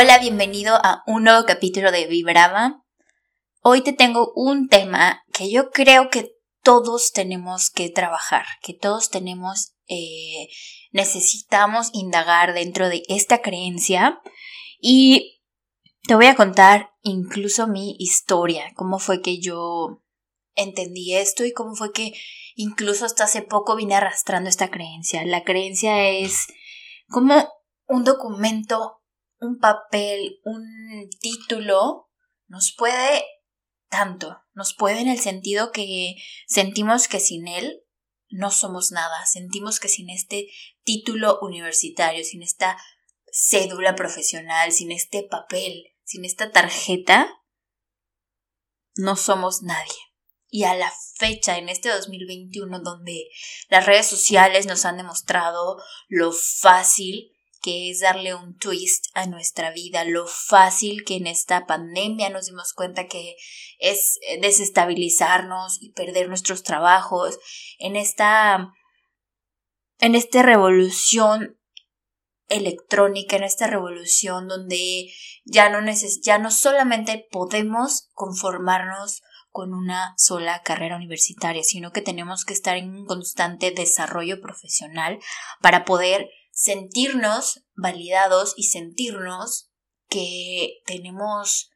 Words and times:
Hola, 0.00 0.20
bienvenido 0.20 0.76
a 0.76 1.02
un 1.08 1.24
nuevo 1.24 1.44
capítulo 1.44 1.90
de 1.90 2.06
Vibrama. 2.06 2.84
Hoy 3.62 3.82
te 3.82 3.92
tengo 3.92 4.30
un 4.36 4.68
tema 4.68 5.24
que 5.32 5.50
yo 5.50 5.70
creo 5.70 6.08
que 6.08 6.36
todos 6.62 7.10
tenemos 7.10 7.68
que 7.68 7.90
trabajar, 7.90 8.46
que 8.62 8.74
todos 8.74 9.10
tenemos, 9.10 9.74
eh, 9.88 10.50
necesitamos 10.92 11.90
indagar 11.94 12.54
dentro 12.54 12.88
de 12.88 13.02
esta 13.08 13.42
creencia 13.42 14.20
y 14.80 15.42
te 16.06 16.14
voy 16.14 16.26
a 16.26 16.36
contar 16.36 16.90
incluso 17.02 17.66
mi 17.66 17.96
historia, 17.98 18.70
cómo 18.76 19.00
fue 19.00 19.20
que 19.20 19.40
yo 19.40 20.04
entendí 20.54 21.16
esto 21.16 21.44
y 21.44 21.52
cómo 21.52 21.74
fue 21.74 21.90
que 21.90 22.12
incluso 22.54 23.04
hasta 23.04 23.24
hace 23.24 23.42
poco 23.42 23.74
vine 23.74 23.96
arrastrando 23.96 24.48
esta 24.48 24.70
creencia. 24.70 25.24
La 25.24 25.42
creencia 25.42 26.08
es 26.08 26.46
como 27.08 27.48
un 27.88 28.04
documento 28.04 28.98
un 29.40 29.58
papel, 29.58 30.40
un 30.44 31.08
título, 31.20 32.10
nos 32.46 32.74
puede 32.76 33.24
tanto, 33.88 34.38
nos 34.52 34.74
puede 34.74 35.00
en 35.00 35.08
el 35.08 35.18
sentido 35.18 35.72
que 35.72 36.16
sentimos 36.46 37.08
que 37.08 37.20
sin 37.20 37.48
él 37.48 37.82
no 38.30 38.50
somos 38.50 38.92
nada, 38.92 39.24
sentimos 39.26 39.80
que 39.80 39.88
sin 39.88 40.10
este 40.10 40.48
título 40.82 41.38
universitario, 41.40 42.24
sin 42.24 42.42
esta 42.42 42.76
cédula 43.32 43.94
profesional, 43.94 44.72
sin 44.72 44.92
este 44.92 45.22
papel, 45.22 45.94
sin 46.04 46.24
esta 46.24 46.50
tarjeta, 46.50 47.30
no 48.96 49.16
somos 49.16 49.62
nadie. 49.62 49.96
Y 50.50 50.64
a 50.64 50.74
la 50.74 50.92
fecha, 51.16 51.58
en 51.58 51.68
este 51.68 51.90
2021, 51.90 52.80
donde 52.80 53.28
las 53.68 53.86
redes 53.86 54.06
sociales 54.06 54.66
nos 54.66 54.84
han 54.84 54.96
demostrado 54.96 55.76
lo 56.08 56.32
fácil 56.32 57.32
que 57.62 57.90
es 57.90 58.00
darle 58.00 58.34
un 58.34 58.56
twist 58.56 59.06
a 59.14 59.26
nuestra 59.26 59.70
vida, 59.70 60.04
lo 60.04 60.26
fácil 60.26 61.04
que 61.04 61.16
en 61.16 61.26
esta 61.26 61.66
pandemia 61.66 62.30
nos 62.30 62.46
dimos 62.46 62.72
cuenta 62.72 63.06
que 63.06 63.36
es 63.78 64.18
eh, 64.28 64.40
desestabilizarnos 64.40 65.78
y 65.80 65.92
perder 65.92 66.28
nuestros 66.28 66.62
trabajos, 66.62 67.38
en 67.78 67.96
esta 67.96 68.72
en 70.00 70.14
revolución 70.44 71.58
electrónica, 72.48 73.36
en 73.36 73.44
esta 73.44 73.66
revolución 73.66 74.48
donde 74.48 75.12
ya 75.44 75.68
no, 75.68 75.80
ya 76.22 76.38
no 76.38 76.50
solamente 76.50 77.26
podemos 77.30 78.08
conformarnos 78.12 79.22
con 79.50 79.74
una 79.74 80.14
sola 80.16 80.62
carrera 80.62 80.96
universitaria, 80.96 81.62
sino 81.64 81.90
que 81.90 82.02
tenemos 82.02 82.44
que 82.44 82.54
estar 82.54 82.76
en 82.76 82.90
un 82.90 83.06
constante 83.06 83.70
desarrollo 83.70 84.40
profesional 84.40 85.18
para 85.60 85.84
poder 85.84 86.28
sentirnos 86.58 87.62
validados 87.76 88.54
y 88.56 88.64
sentirnos 88.64 89.70
que 90.08 90.80
tenemos 90.86 91.70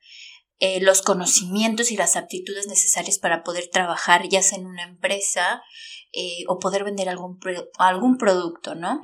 eh, 0.58 0.80
los 0.80 1.02
conocimientos 1.02 1.92
y 1.92 1.96
las 1.96 2.16
aptitudes 2.16 2.66
necesarias 2.66 3.18
para 3.18 3.44
poder 3.44 3.68
trabajar 3.70 4.28
ya 4.28 4.42
sea 4.42 4.58
en 4.58 4.66
una 4.66 4.82
empresa 4.82 5.62
eh, 6.10 6.42
o 6.48 6.58
poder 6.58 6.82
vender 6.82 7.08
algún, 7.08 7.38
algún 7.78 8.18
producto, 8.18 8.74
¿no? 8.74 9.00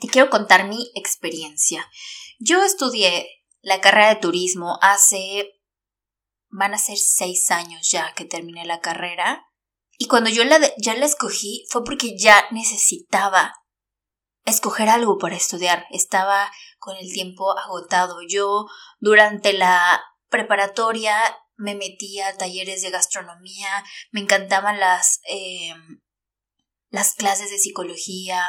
Te 0.00 0.08
quiero 0.08 0.30
contar 0.30 0.66
mi 0.66 0.90
experiencia. 0.94 1.86
Yo 2.38 2.64
estudié 2.64 3.28
la 3.60 3.82
carrera 3.82 4.08
de 4.08 4.20
turismo 4.20 4.78
hace, 4.80 5.52
van 6.48 6.72
a 6.72 6.78
ser 6.78 6.96
seis 6.96 7.50
años 7.50 7.90
ya 7.90 8.14
que 8.14 8.24
terminé 8.24 8.64
la 8.64 8.80
carrera. 8.80 9.44
Y 9.98 10.06
cuando 10.06 10.30
yo 10.30 10.44
la, 10.44 10.58
ya 10.78 10.94
la 10.94 11.04
escogí 11.04 11.66
fue 11.68 11.84
porque 11.84 12.16
ya 12.16 12.46
necesitaba 12.50 13.52
escoger 14.44 14.88
algo 14.88 15.18
para 15.18 15.36
estudiar. 15.36 15.86
Estaba 15.90 16.50
con 16.78 16.96
el 16.96 17.12
tiempo 17.12 17.58
agotado. 17.58 18.18
Yo 18.28 18.66
durante 18.98 19.52
la 19.52 20.02
preparatoria 20.28 21.16
me 21.56 21.74
metía 21.74 22.28
a 22.28 22.36
talleres 22.36 22.82
de 22.82 22.90
gastronomía, 22.90 23.84
me 24.10 24.20
encantaban 24.20 24.80
las, 24.80 25.20
em, 25.24 26.00
las 26.90 27.14
clases 27.14 27.50
de 27.50 27.58
psicología, 27.58 28.42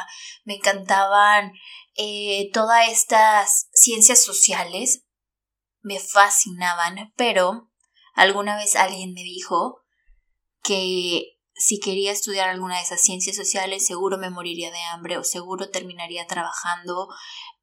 me 0.44 0.56
encantaban 0.56 1.52
eh, 1.96 2.50
todas 2.52 2.88
estas 2.88 3.68
ciencias 3.72 4.24
sociales, 4.24 5.04
me 5.80 6.00
fascinaban, 6.00 7.12
pero 7.16 7.70
alguna 8.14 8.56
vez 8.56 8.74
alguien 8.74 9.12
me 9.12 9.22
dijo 9.22 9.84
que 10.64 11.33
si 11.64 11.80
quería 11.80 12.12
estudiar 12.12 12.50
alguna 12.50 12.76
de 12.76 12.82
esas 12.82 13.00
ciencias 13.00 13.36
sociales, 13.36 13.86
seguro 13.86 14.18
me 14.18 14.28
moriría 14.28 14.70
de 14.70 14.82
hambre 14.82 15.16
o 15.16 15.24
seguro 15.24 15.70
terminaría 15.70 16.26
trabajando 16.26 17.08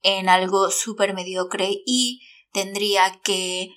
en 0.02 0.28
algo 0.28 0.72
súper 0.72 1.14
mediocre 1.14 1.84
y 1.86 2.20
tendría 2.52 3.20
que, 3.24 3.70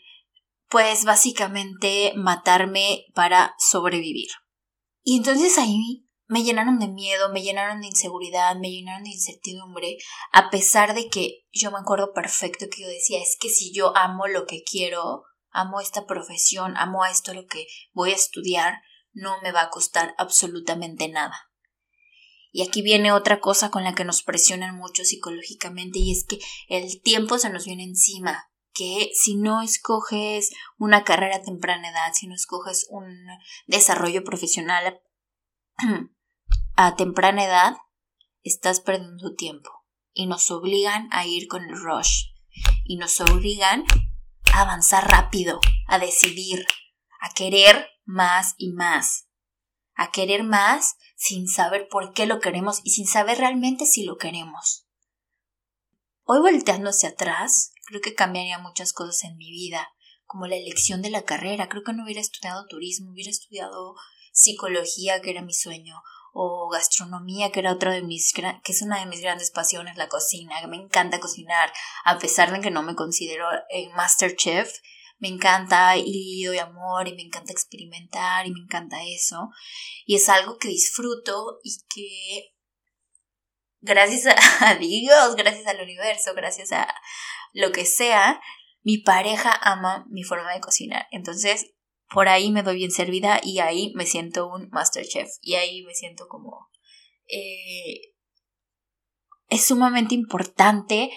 pues 0.71 1.05
básicamente, 1.05 2.15
matarme 2.17 3.05
para 3.15 3.55
sobrevivir. 3.59 4.29
Y 5.03 5.19
entonces 5.19 5.59
ahí 5.59 6.07
me 6.27 6.43
llenaron 6.43 6.79
de 6.79 6.89
miedo, 6.89 7.31
me 7.31 7.43
llenaron 7.43 7.83
de 7.83 7.89
inseguridad, 7.89 8.57
me 8.57 8.71
llenaron 8.71 9.05
de 9.05 9.11
incertidumbre, 9.11 9.99
a 10.33 10.49
pesar 10.49 10.95
de 10.95 11.11
que 11.11 11.45
yo 11.53 11.71
me 11.71 11.81
acuerdo 11.81 12.15
perfecto 12.15 12.65
que 12.71 12.81
yo 12.81 12.89
decía, 12.89 13.21
es 13.21 13.37
que 13.39 13.51
si 13.51 13.75
yo 13.75 13.95
amo 13.95 14.27
lo 14.27 14.47
que 14.47 14.63
quiero, 14.63 15.25
amo 15.51 15.83
esta 15.83 16.07
profesión, 16.07 16.79
amo 16.79 17.05
esto 17.05 17.35
lo 17.35 17.45
que 17.45 17.67
voy 17.93 18.13
a 18.13 18.15
estudiar, 18.15 18.81
no 19.15 19.41
me 19.43 19.53
va 19.53 19.63
a 19.63 19.71
costar 19.71 20.15
absolutamente 20.19 21.09
nada. 21.09 21.51
Y 22.53 22.63
aquí 22.63 22.83
viene 22.83 23.11
otra 23.11 23.41
cosa 23.41 23.71
con 23.71 23.83
la 23.83 23.95
que 23.95 24.05
nos 24.05 24.23
presionan 24.23 24.77
mucho 24.77 25.05
psicológicamente 25.05 25.99
y 25.99 26.13
es 26.13 26.25
que 26.25 26.39
el 26.69 27.01
tiempo 27.01 27.39
se 27.39 27.51
nos 27.51 27.65
viene 27.65 27.83
encima, 27.83 28.49
que 28.73 29.11
si 29.15 29.37
no 29.37 29.63
escoges 29.63 30.51
una 30.79 31.03
carrera 31.03 31.37
a 31.37 31.43
temprana 31.43 31.89
edad, 31.89 32.13
si 32.13 32.27
no 32.27 32.35
escoges 32.35 32.87
un 32.91 33.09
desarrollo 33.67 34.23
profesional 34.23 35.01
a 36.77 36.95
temprana 36.95 37.45
edad, 37.45 37.77
estás 38.43 38.81
perdiendo 38.81 39.35
tiempo 39.35 39.71
y 40.13 40.27
nos 40.27 40.51
obligan 40.51 41.09
a 41.11 41.27
ir 41.27 41.49
con 41.49 41.65
el 41.65 41.77
rush 41.77 42.27
y 42.85 42.99
nos 42.99 43.21
obligan 43.21 43.85
a 44.53 44.61
avanzar 44.61 45.09
rápido, 45.11 45.61
a 45.89 45.99
decidir, 45.99 46.65
a 47.21 47.31
querer 47.35 47.89
más 48.05 48.55
y 48.57 48.73
más, 48.73 49.29
a 49.95 50.11
querer 50.11 50.45
más 50.45 50.97
sin 51.17 51.49
saber 51.49 51.89
por 51.89 52.13
qué 52.13 52.27
lo 52.27 52.41
queremos 52.41 52.81
y 52.85 52.91
sin 52.91 53.07
saber 53.07 53.39
realmente 53.39 53.87
si 53.87 54.05
lo 54.05 54.17
queremos. 54.17 54.87
Hoy 56.25 56.41
volteando 56.41 56.91
hacia 56.91 57.11
atrás, 57.11 57.73
creo 57.87 58.01
que 58.01 58.15
cambiaría 58.15 58.59
muchas 58.59 58.93
cosas 58.93 59.25
en 59.25 59.37
mi 59.37 59.51
vida, 59.51 59.89
como 60.25 60.47
la 60.47 60.57
elección 60.57 61.03
de 61.03 61.11
la 61.11 61.23
carrera. 61.23 61.69
Creo 61.69 61.83
que 61.85 61.93
no 61.93 62.05
hubiera 62.05 62.21
estudiado 62.21 62.67
turismo, 62.67 63.11
hubiera 63.11 63.31
estudiado 63.31 63.95
psicología, 64.33 65.21
que 65.21 65.31
era 65.31 65.43
mi 65.43 65.53
sueño, 65.53 66.03
o 66.33 66.69
gastronomía, 66.69 67.53
que 67.53 67.61
era 67.61 67.73
otra 67.73 67.93
de 67.93 68.03
mis, 68.03 68.33
que 68.33 68.73
es 68.73 68.83
una 68.83 68.99
de 68.99 69.07
mis 69.07 69.21
grandes 69.21 69.51
pasiones, 69.53 69.97
la 69.97 70.09
cocina, 70.09 70.67
me 70.67 70.77
encanta 70.77 71.21
cocinar, 71.21 71.73
a 72.05 72.19
pesar 72.19 72.53
de 72.53 72.61
que 72.61 72.73
no 72.73 72.83
me 72.83 72.97
considero 72.97 73.47
eh, 73.71 73.89
master 73.95 74.35
chef, 74.35 74.73
me 75.19 75.29
encanta 75.29 75.97
y 75.97 76.45
doy 76.45 76.59
amor 76.59 77.09
y 77.09 77.15
me 77.15 77.23
encanta 77.23 77.53
experimentar 77.53 78.47
y 78.47 78.53
me 78.53 78.61
encanta 78.61 79.03
eso. 79.05 79.51
Y 80.05 80.17
es 80.17 80.29
algo 80.29 80.59
que 80.59 80.69
disfruto 80.69 81.59
y 81.63 81.77
que 81.89 82.55
gracias 83.81 84.35
a 84.61 84.75
Dios, 84.81 85.37
gracias 85.37 85.67
al 85.67 85.81
universo, 85.81 86.35
gracias 86.35 86.73
a 86.73 86.93
lo 87.53 87.71
que 87.73 87.85
sea, 87.85 88.41
mi 88.83 88.99
pareja 88.99 89.53
ama 89.63 90.05
mi 90.11 90.25
forma 90.25 90.53
de 90.53 90.61
cocinar. 90.61 91.07
Entonces, 91.11 91.75
por 92.11 92.29
ahí 92.29 92.51
me 92.51 92.63
doy 92.63 92.77
bien 92.77 92.91
servida 92.91 93.41
y 93.43 93.61
ahí 93.61 93.93
me 93.95 94.07
siento 94.07 94.49
un 94.49 94.69
master 94.71 95.07
chef 95.07 95.29
y 95.41 95.55
ahí 95.55 95.83
me 95.83 95.95
siento 95.95 96.27
como... 96.29 96.69
Eh, 97.27 98.13
es 99.49 99.65
sumamente 99.65 100.15
importante 100.15 101.11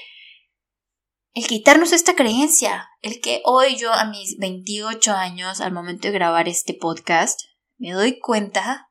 el 1.38 1.45
quitarnos 1.45 1.92
esta 1.92 2.16
creencia, 2.16 2.89
el 3.04 3.22
que 3.22 3.44
hoy 3.45 3.75
yo 3.78 3.94
a 3.94 4.06
mis 4.06 4.39
28 4.39 5.13
años, 5.13 5.62
al 5.62 5.72
momento 5.72 6.07
de 6.07 6.13
grabar 6.16 6.48
este 6.48 6.74
podcast, 6.74 7.42
me 7.78 7.92
doy 7.92 8.18
cuenta 8.18 8.89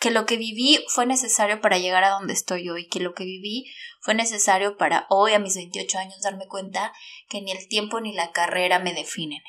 que 0.00 0.10
lo 0.10 0.24
que 0.24 0.38
viví 0.38 0.82
fue 0.88 1.04
necesario 1.04 1.60
para 1.60 1.76
llegar 1.76 2.02
a 2.02 2.12
donde 2.12 2.32
estoy 2.32 2.70
hoy, 2.70 2.88
que 2.88 2.98
lo 2.98 3.12
que 3.12 3.24
viví 3.24 3.66
fue 4.00 4.14
necesario 4.14 4.78
para 4.78 5.06
hoy 5.10 5.34
a 5.34 5.38
mis 5.38 5.54
28 5.54 5.98
años 5.98 6.22
darme 6.22 6.48
cuenta 6.48 6.94
que 7.28 7.42
ni 7.42 7.52
el 7.52 7.68
tiempo 7.68 8.00
ni 8.00 8.14
la 8.14 8.32
carrera 8.32 8.78
me 8.78 8.94
definen, 8.94 9.42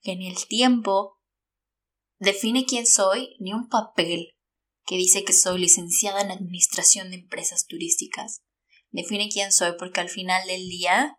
que 0.00 0.16
ni 0.16 0.26
el 0.26 0.46
tiempo 0.46 1.18
define 2.18 2.64
quién 2.64 2.86
soy, 2.86 3.36
ni 3.40 3.52
un 3.52 3.68
papel 3.68 4.30
que 4.86 4.96
dice 4.96 5.22
que 5.24 5.34
soy 5.34 5.60
licenciada 5.60 6.22
en 6.22 6.30
Administración 6.30 7.10
de 7.10 7.16
Empresas 7.16 7.66
Turísticas 7.66 8.40
define 8.90 9.28
quién 9.28 9.52
soy 9.52 9.72
porque 9.78 10.00
al 10.00 10.08
final 10.08 10.46
del 10.46 10.68
día 10.68 11.16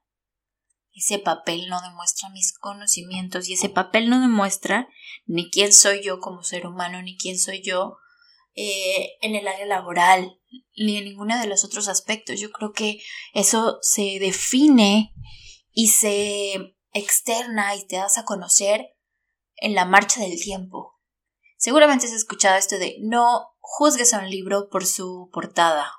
ese 0.93 1.19
papel 1.19 1.67
no 1.69 1.81
demuestra 1.81 2.29
mis 2.29 2.57
conocimientos 2.57 3.47
y 3.47 3.53
ese 3.53 3.69
papel 3.69 4.09
no 4.09 4.19
demuestra 4.19 4.89
ni 5.25 5.49
quién 5.49 5.71
soy 5.71 6.03
yo 6.03 6.19
como 6.19 6.43
ser 6.43 6.67
humano, 6.67 7.01
ni 7.01 7.17
quién 7.17 7.37
soy 7.37 7.61
yo 7.61 7.97
eh, 8.55 9.11
en 9.21 9.35
el 9.35 9.47
área 9.47 9.65
laboral, 9.65 10.39
ni 10.75 10.97
en 10.97 11.05
ninguno 11.05 11.39
de 11.39 11.47
los 11.47 11.63
otros 11.63 11.87
aspectos. 11.87 12.39
Yo 12.39 12.51
creo 12.51 12.73
que 12.73 13.01
eso 13.33 13.77
se 13.81 14.19
define 14.19 15.13
y 15.71 15.87
se 15.87 16.75
externa 16.91 17.75
y 17.75 17.87
te 17.87 17.95
das 17.95 18.17
a 18.17 18.25
conocer 18.25 18.85
en 19.55 19.75
la 19.75 19.85
marcha 19.85 20.21
del 20.21 20.41
tiempo. 20.41 20.99
Seguramente 21.57 22.07
has 22.07 22.11
escuchado 22.11 22.57
esto 22.57 22.77
de 22.77 22.97
no 23.01 23.55
juzgues 23.59 24.13
a 24.13 24.19
un 24.19 24.29
libro 24.29 24.67
por 24.69 24.85
su 24.85 25.29
portada. 25.31 25.93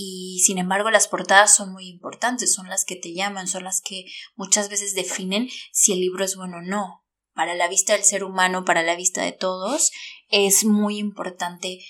Y 0.00 0.38
sin 0.44 0.58
embargo 0.58 0.92
las 0.92 1.08
portadas 1.08 1.56
son 1.56 1.72
muy 1.72 1.88
importantes, 1.88 2.54
son 2.54 2.68
las 2.68 2.84
que 2.84 2.94
te 2.94 3.14
llaman, 3.14 3.48
son 3.48 3.64
las 3.64 3.80
que 3.80 4.04
muchas 4.36 4.68
veces 4.68 4.94
definen 4.94 5.48
si 5.72 5.92
el 5.92 5.98
libro 5.98 6.24
es 6.24 6.36
bueno 6.36 6.58
o 6.58 6.62
no. 6.62 7.04
Para 7.34 7.56
la 7.56 7.66
vista 7.66 7.94
del 7.94 8.04
ser 8.04 8.22
humano, 8.22 8.64
para 8.64 8.84
la 8.84 8.94
vista 8.94 9.22
de 9.22 9.32
todos, 9.32 9.90
es 10.28 10.64
muy 10.64 10.98
importante 10.98 11.80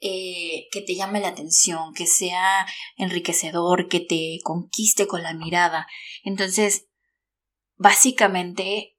eh, 0.00 0.66
que 0.72 0.80
te 0.80 0.96
llame 0.96 1.20
la 1.20 1.28
atención, 1.28 1.94
que 1.94 2.08
sea 2.08 2.66
enriquecedor, 2.96 3.86
que 3.86 4.00
te 4.00 4.40
conquiste 4.42 5.06
con 5.06 5.22
la 5.22 5.32
mirada. 5.32 5.86
Entonces, 6.24 6.88
básicamente, 7.76 8.98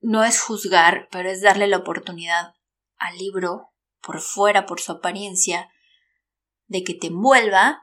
no 0.00 0.22
es 0.22 0.38
juzgar, 0.38 1.08
pero 1.10 1.30
es 1.30 1.40
darle 1.40 1.66
la 1.66 1.78
oportunidad 1.78 2.52
al 2.98 3.16
libro, 3.16 3.72
por 4.02 4.20
fuera, 4.20 4.66
por 4.66 4.82
su 4.82 4.92
apariencia, 4.92 5.70
de 6.66 6.84
que 6.84 6.92
te 6.92 7.06
envuelva 7.06 7.81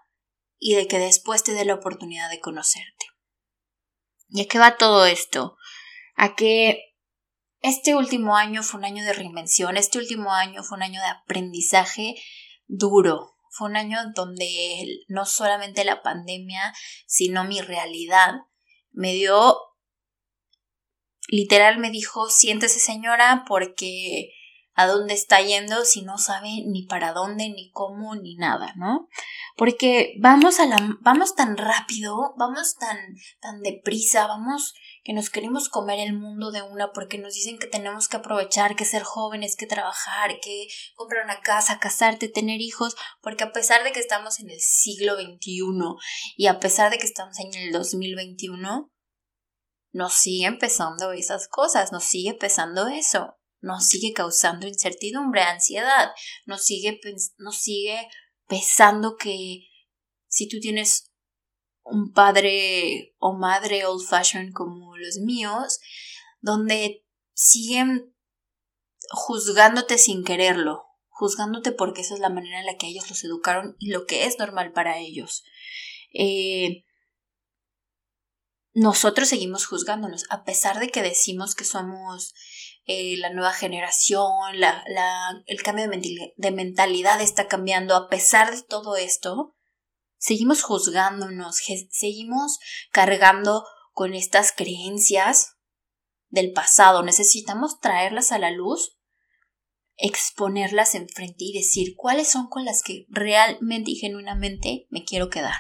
y 0.59 0.75
de 0.75 0.88
que 0.88 1.00
después 1.00 1.44
te 1.44 1.53
dé 1.53 1.65
la 1.65 1.75
oportunidad 1.75 2.29
de 2.29 2.41
conocerte. 2.41 3.06
¿Y 4.27 4.41
a 4.41 4.47
qué 4.47 4.59
va 4.59 4.77
todo 4.77 5.06
esto? 5.06 5.57
A 6.15 6.35
que 6.35 6.95
este 7.61 7.95
último 7.95 8.35
año 8.35 8.61
fue 8.61 8.79
un 8.79 8.85
año 8.85 9.03
de 9.03 9.13
reinvención, 9.13 9.77
este 9.77 9.97
último 9.97 10.33
año 10.33 10.63
fue 10.63 10.77
un 10.77 10.83
año 10.83 11.01
de 11.01 11.07
aprendizaje 11.07 12.15
duro. 12.67 13.35
Fue 13.51 13.67
un 13.67 13.77
año 13.77 13.97
donde 14.13 14.85
no 15.07 15.25
solamente 15.25 15.83
la 15.83 16.03
pandemia, 16.03 16.73
sino 17.07 17.44
mi 17.44 17.61
realidad 17.61 18.35
me 18.91 19.13
dio, 19.13 19.57
literal 21.27 21.79
me 21.79 21.89
dijo, 21.89 22.29
siéntese 22.29 22.79
señora 22.79 23.44
porque 23.47 24.31
a 24.79 24.87
dónde 24.87 25.13
está 25.13 25.41
yendo 25.41 25.83
si 25.83 26.03
no 26.03 26.17
sabe 26.17 26.63
ni 26.65 26.83
para 26.83 27.11
dónde, 27.11 27.49
ni 27.49 27.69
cómo, 27.71 28.15
ni 28.15 28.37
nada, 28.37 28.71
¿no? 28.77 29.09
Porque 29.57 30.13
vamos 30.21 30.61
a 30.61 30.67
la, 30.67 30.77
vamos 31.01 31.35
tan 31.35 31.57
rápido, 31.57 32.33
vamos 32.37 32.77
tan, 32.77 32.97
tan 33.41 33.59
deprisa, 33.59 34.25
vamos 34.25 34.73
que 35.03 35.11
nos 35.11 35.29
queremos 35.29 35.67
comer 35.67 35.99
el 35.99 36.13
mundo 36.13 36.53
de 36.53 36.61
una 36.61 36.93
porque 36.93 37.17
nos 37.17 37.33
dicen 37.33 37.59
que 37.59 37.67
tenemos 37.67 38.07
que 38.07 38.15
aprovechar, 38.15 38.77
que 38.77 38.85
ser 38.85 39.03
jóvenes, 39.03 39.57
que 39.57 39.65
trabajar, 39.65 40.39
que 40.39 40.67
comprar 40.95 41.25
una 41.25 41.41
casa, 41.41 41.79
casarte, 41.79 42.29
tener 42.29 42.61
hijos, 42.61 42.95
porque 43.21 43.43
a 43.43 43.51
pesar 43.51 43.83
de 43.83 43.91
que 43.91 43.99
estamos 43.99 44.39
en 44.39 44.49
el 44.49 44.61
siglo 44.61 45.15
XXI 45.15 45.61
y 46.37 46.47
a 46.47 46.61
pesar 46.61 46.89
de 46.89 46.99
que 46.99 47.05
estamos 47.05 47.37
en 47.39 47.53
el 47.53 47.73
2021, 47.73 48.89
nos 49.91 50.13
sigue 50.13 50.45
empezando 50.45 51.11
esas 51.11 51.49
cosas, 51.49 51.91
nos 51.91 52.05
sigue 52.05 52.33
pesando 52.33 52.87
eso, 52.87 53.38
nos 53.61 53.88
sigue 53.88 54.13
causando 54.13 54.67
incertidumbre, 54.67 55.41
ansiedad, 55.41 56.11
nos 56.45 56.63
sigue, 56.63 57.00
nos 57.38 57.57
sigue 57.57 58.07
pesando 58.47 59.15
que 59.17 59.67
si 60.27 60.47
tú 60.47 60.59
tienes 60.59 61.11
un 61.83 62.13
padre 62.13 63.15
o 63.17 63.33
madre 63.33 63.85
old 63.85 64.06
fashioned 64.06 64.53
como 64.53 64.97
los 64.97 65.17
míos, 65.17 65.79
donde 66.39 67.06
siguen 67.33 68.15
juzgándote 69.11 69.97
sin 69.97 70.23
quererlo, 70.23 70.85
juzgándote 71.07 71.71
porque 71.71 72.01
esa 72.01 72.13
es 72.13 72.19
la 72.19 72.29
manera 72.29 72.59
en 72.59 72.65
la 72.65 72.77
que 72.77 72.88
ellos 72.88 73.09
los 73.09 73.23
educaron 73.23 73.75
y 73.79 73.91
lo 73.91 74.06
que 74.06 74.25
es 74.25 74.39
normal 74.39 74.71
para 74.71 75.00
ellos. 75.00 75.44
Eh, 76.13 76.85
nosotros 78.73 79.27
seguimos 79.27 79.65
juzgándonos, 79.65 80.25
a 80.29 80.44
pesar 80.44 80.79
de 80.79 80.89
que 80.89 81.01
decimos 81.01 81.56
que 81.56 81.65
somos 81.65 82.33
eh, 82.91 83.18
la 83.18 83.30
nueva 83.30 83.53
generación, 83.53 84.31
el 85.45 85.62
cambio 85.62 85.88
de 85.88 86.51
mentalidad 86.51 87.21
está 87.21 87.47
cambiando, 87.47 87.95
a 87.95 88.09
pesar 88.09 88.50
de 88.50 88.63
todo 88.63 88.95
esto, 88.95 89.56
seguimos 90.18 90.63
juzgándonos, 90.63 91.57
seguimos 91.91 92.57
cargando 92.91 93.63
con 93.91 94.15
estas 94.15 94.51
creencias 94.51 95.57
del 96.30 96.51
pasado. 96.51 97.03
Necesitamos 97.03 97.80
traerlas 97.80 98.31
a 98.31 98.39
la 98.39 98.50
luz, 98.50 98.97
exponerlas 99.95 100.95
enfrente 100.95 101.45
y 101.45 101.53
decir 101.53 101.94
cuáles 101.95 102.27
son 102.27 102.47
con 102.47 102.65
las 102.65 102.81
que 102.81 103.06
realmente 103.09 103.92
y 103.92 103.97
genuinamente 103.97 104.88
me 104.89 105.03
quiero 105.03 105.30
quedar. 105.30 105.59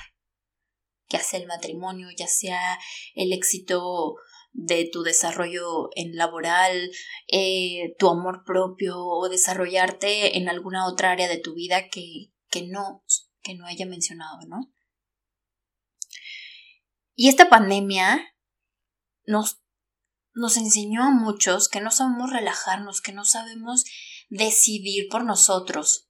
Ya 1.09 1.19
sea 1.19 1.39
el 1.39 1.45
matrimonio, 1.45 2.07
ya 2.17 2.25
sea 2.25 2.79
el 3.13 3.33
éxito 3.33 4.15
de 4.51 4.89
tu 4.91 5.03
desarrollo 5.03 5.89
en 5.95 6.15
laboral, 6.15 6.91
eh, 7.27 7.95
tu 7.97 8.09
amor 8.09 8.43
propio 8.45 8.97
o 8.97 9.29
desarrollarte 9.29 10.37
en 10.37 10.49
alguna 10.49 10.87
otra 10.87 11.11
área 11.11 11.27
de 11.27 11.37
tu 11.37 11.53
vida 11.53 11.89
que, 11.89 12.31
que 12.49 12.67
no 12.67 13.03
que 13.41 13.55
no 13.55 13.65
haya 13.65 13.85
mencionado, 13.85 14.39
¿no? 14.47 14.71
Y 17.15 17.29
esta 17.29 17.49
pandemia 17.49 18.33
nos, 19.25 19.61
nos 20.33 20.57
enseñó 20.57 21.03
a 21.03 21.11
muchos 21.11 21.67
que 21.67 21.81
no 21.81 21.91
sabemos 21.91 22.31
relajarnos, 22.31 23.01
que 23.01 23.11
no 23.11 23.25
sabemos 23.25 23.83
decidir 24.29 25.07
por 25.09 25.25
nosotros, 25.25 26.09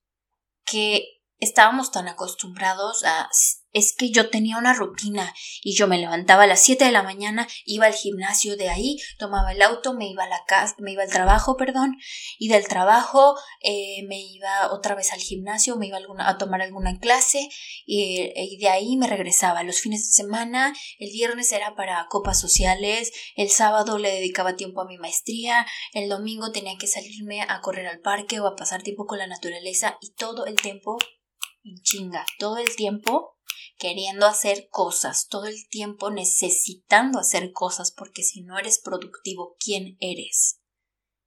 que 0.65 1.23
estábamos 1.37 1.91
tan 1.91 2.07
acostumbrados 2.07 3.03
a 3.03 3.27
es 3.71 3.95
que 3.95 4.11
yo 4.11 4.29
tenía 4.29 4.57
una 4.57 4.73
rutina 4.73 5.33
y 5.61 5.75
yo 5.75 5.87
me 5.87 5.97
levantaba 5.97 6.43
a 6.43 6.47
las 6.47 6.61
7 6.61 6.85
de 6.85 6.91
la 6.91 7.03
mañana, 7.03 7.47
iba 7.65 7.85
al 7.85 7.93
gimnasio 7.93 8.57
de 8.57 8.69
ahí, 8.69 8.97
tomaba 9.17 9.51
el 9.51 9.61
auto, 9.61 9.93
me 9.93 10.09
iba 10.09 10.23
a 10.23 10.29
la 10.29 10.43
casa, 10.47 10.75
me 10.79 10.91
iba 10.91 11.03
al 11.03 11.09
trabajo, 11.09 11.57
perdón, 11.57 11.97
y 12.37 12.47
del 12.49 12.67
trabajo 12.67 13.35
eh, 13.61 14.03
me 14.07 14.19
iba 14.19 14.71
otra 14.71 14.95
vez 14.95 15.13
al 15.13 15.19
gimnasio, 15.19 15.75
me 15.77 15.87
iba 15.87 15.99
a, 16.19 16.37
tomar 16.37 16.61
alguna 16.61 16.97
clase 16.99 17.49
y, 17.85 18.31
y, 18.35 18.57
de 18.57 18.69
ahí 18.69 18.97
me 18.97 19.07
regresaba. 19.07 19.63
Los 19.63 19.81
fines 19.81 20.05
de 20.07 20.13
semana, 20.13 20.73
el 20.97 21.11
viernes 21.11 21.51
era 21.51 21.75
para 21.75 22.07
copas 22.09 22.39
sociales, 22.39 23.11
el 23.35 23.49
sábado 23.49 23.97
le 23.97 24.11
dedicaba 24.11 24.55
tiempo 24.55 24.81
a 24.81 24.87
mi 24.87 24.97
maestría, 24.97 25.65
el 25.93 26.09
domingo 26.09 26.51
tenía 26.51 26.77
que 26.79 26.87
salirme 26.87 27.41
a 27.41 27.61
correr 27.61 27.87
al 27.87 27.99
parque 27.99 28.39
o 28.39 28.47
a 28.47 28.55
pasar 28.55 28.83
tiempo 28.83 29.05
con 29.05 29.19
la 29.19 29.27
naturaleza 29.27 29.97
y 30.01 30.13
todo 30.13 30.45
el 30.45 30.55
tiempo 30.55 30.97
chinga, 31.83 32.25
todo 32.37 32.57
el 32.57 32.75
tiempo 32.75 33.38
queriendo 33.79 34.27
hacer 34.27 34.67
cosas, 34.69 35.27
todo 35.29 35.45
el 35.45 35.67
tiempo 35.69 36.11
necesitando 36.11 37.17
hacer 37.17 37.51
cosas, 37.53 37.91
porque 37.91 38.23
si 38.23 38.41
no 38.41 38.59
eres 38.59 38.79
productivo, 38.79 39.55
¿quién 39.57 39.97
eres? 40.01 40.61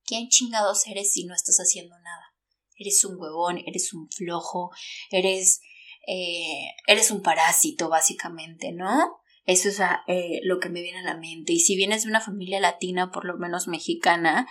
¿Quién 0.05 0.29
chingados 0.29 0.87
eres 0.87 1.13
si 1.13 1.25
no 1.25 1.35
estás 1.35 1.57
haciendo 1.57 1.99
nada? 1.99 2.37
Eres 2.77 3.05
un 3.07 3.17
huevón, 3.19 3.59
eres 3.67 3.95
un 3.95 4.09
flojo, 4.11 4.71
eres, 5.11 5.63
eh, 6.07 6.69
eres 6.87 7.11
un 7.11 7.23
parásito, 7.23 7.89
básicamente, 7.89 8.73
¿no? 8.73 9.23
Eso 9.45 9.71
es 9.71 9.81
eh, 10.07 10.41
lo 10.45 10.61
que 10.61 10.69
me 10.69 10.83
viene 10.83 10.99
a 11.01 11.15
la 11.15 11.17
mente. 11.17 11.55
Y 11.55 11.61
si 11.61 11.75
vienes 11.75 12.03
de 12.03 12.11
una 12.11 12.21
familia 12.21 12.61
latina, 12.61 13.11
por 13.11 13.25
lo 13.25 13.39
menos 13.39 13.67
mexicana, 13.67 14.47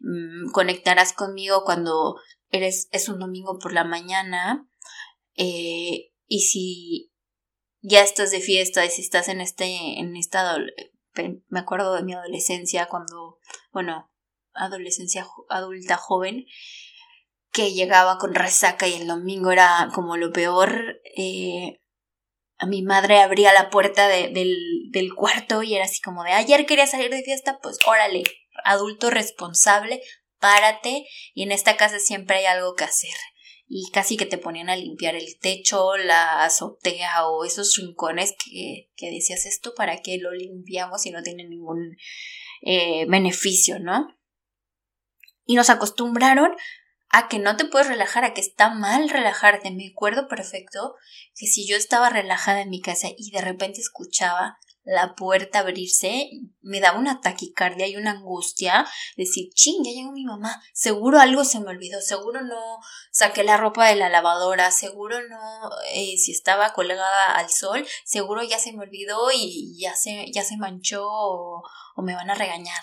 mm, 0.00 0.50
conectarás 0.52 1.14
conmigo 1.14 1.64
cuando 1.64 2.16
eres, 2.50 2.88
es 2.92 3.08
un 3.08 3.18
domingo 3.18 3.58
por 3.58 3.72
la 3.72 3.84
mañana. 3.84 4.68
Eh, 5.34 6.12
y 6.26 6.40
si 6.40 7.12
ya 7.80 8.02
estás 8.02 8.30
de 8.30 8.40
fiesta 8.40 8.84
y 8.84 8.90
si 8.90 9.02
estás 9.02 9.28
en 9.28 9.40
este, 9.40 9.98
en 9.98 10.16
esta, 10.16 10.56
me 11.48 11.60
acuerdo 11.60 11.94
de 11.94 12.02
mi 12.02 12.14
adolescencia 12.14 12.86
cuando, 12.86 13.38
bueno, 13.72 14.10
adolescencia 14.54 15.26
adulta 15.48 15.96
joven, 15.96 16.46
que 17.52 17.72
llegaba 17.72 18.18
con 18.18 18.34
resaca 18.34 18.86
y 18.86 18.94
el 18.94 19.06
domingo 19.06 19.50
era 19.50 19.90
como 19.94 20.16
lo 20.16 20.32
peor, 20.32 21.00
eh, 21.16 21.80
a 22.58 22.66
mi 22.66 22.82
madre 22.82 23.20
abría 23.20 23.52
la 23.52 23.70
puerta 23.70 24.08
del, 24.08 24.32
del 24.90 25.14
cuarto 25.14 25.62
y 25.62 25.74
era 25.74 25.84
así 25.84 26.00
como 26.00 26.24
de 26.24 26.32
ayer 26.32 26.66
quería 26.66 26.86
salir 26.86 27.10
de 27.10 27.22
fiesta, 27.22 27.58
pues 27.62 27.78
órale, 27.86 28.24
adulto 28.64 29.10
responsable, 29.10 30.02
párate 30.40 31.06
y 31.34 31.44
en 31.44 31.52
esta 31.52 31.76
casa 31.76 32.00
siempre 32.00 32.38
hay 32.38 32.46
algo 32.46 32.74
que 32.74 32.84
hacer 32.84 33.14
y 33.68 33.90
casi 33.92 34.16
que 34.16 34.26
te 34.26 34.38
ponían 34.38 34.70
a 34.70 34.76
limpiar 34.76 35.14
el 35.14 35.38
techo, 35.38 35.96
la 35.96 36.44
azotea 36.44 37.28
o 37.28 37.44
esos 37.44 37.76
rincones 37.76 38.34
que, 38.42 38.90
que 38.96 39.10
decías 39.10 39.44
esto 39.44 39.74
para 39.74 40.00
que 40.00 40.16
lo 40.18 40.32
limpiamos 40.32 41.04
y 41.04 41.10
no 41.10 41.22
tiene 41.22 41.46
ningún 41.46 41.96
eh, 42.62 43.04
beneficio, 43.08 43.78
¿no? 43.78 44.16
Y 45.44 45.54
nos 45.54 45.68
acostumbraron 45.68 46.56
a 47.10 47.28
que 47.28 47.38
no 47.38 47.56
te 47.56 47.66
puedes 47.66 47.88
relajar, 47.88 48.24
a 48.24 48.34
que 48.34 48.40
está 48.40 48.70
mal 48.70 49.08
relajarte. 49.08 49.70
Me 49.70 49.88
acuerdo 49.88 50.28
perfecto 50.28 50.94
que 51.34 51.46
si 51.46 51.66
yo 51.66 51.76
estaba 51.76 52.10
relajada 52.10 52.62
en 52.62 52.70
mi 52.70 52.80
casa 52.80 53.08
y 53.16 53.30
de 53.30 53.40
repente 53.40 53.80
escuchaba 53.80 54.58
la 54.88 55.14
puerta 55.14 55.58
abrirse, 55.58 56.30
me 56.62 56.80
daba 56.80 56.98
una 56.98 57.20
taquicardia 57.20 57.86
y 57.86 57.96
una 57.96 58.12
angustia, 58.12 58.86
decir, 59.16 59.50
ching, 59.54 59.84
ya 59.84 59.90
llegó 59.92 60.12
mi 60.12 60.24
mamá, 60.24 60.62
seguro 60.72 61.20
algo 61.20 61.44
se 61.44 61.60
me 61.60 61.68
olvidó, 61.68 62.00
seguro 62.00 62.40
no 62.40 62.80
saqué 63.10 63.44
la 63.44 63.58
ropa 63.58 63.86
de 63.86 63.96
la 63.96 64.08
lavadora, 64.08 64.70
seguro 64.70 65.20
no, 65.28 65.70
eh, 65.92 66.16
si 66.16 66.32
estaba 66.32 66.72
colgada 66.72 67.34
al 67.34 67.50
sol, 67.50 67.86
seguro 68.04 68.42
ya 68.42 68.58
se 68.58 68.72
me 68.72 68.82
olvidó 68.82 69.30
y 69.34 69.76
ya 69.78 69.94
se, 69.94 70.30
ya 70.32 70.42
se 70.42 70.56
manchó 70.56 71.06
o, 71.06 71.62
me 72.02 72.14
van 72.14 72.30
a 72.30 72.34
regañar. 72.34 72.82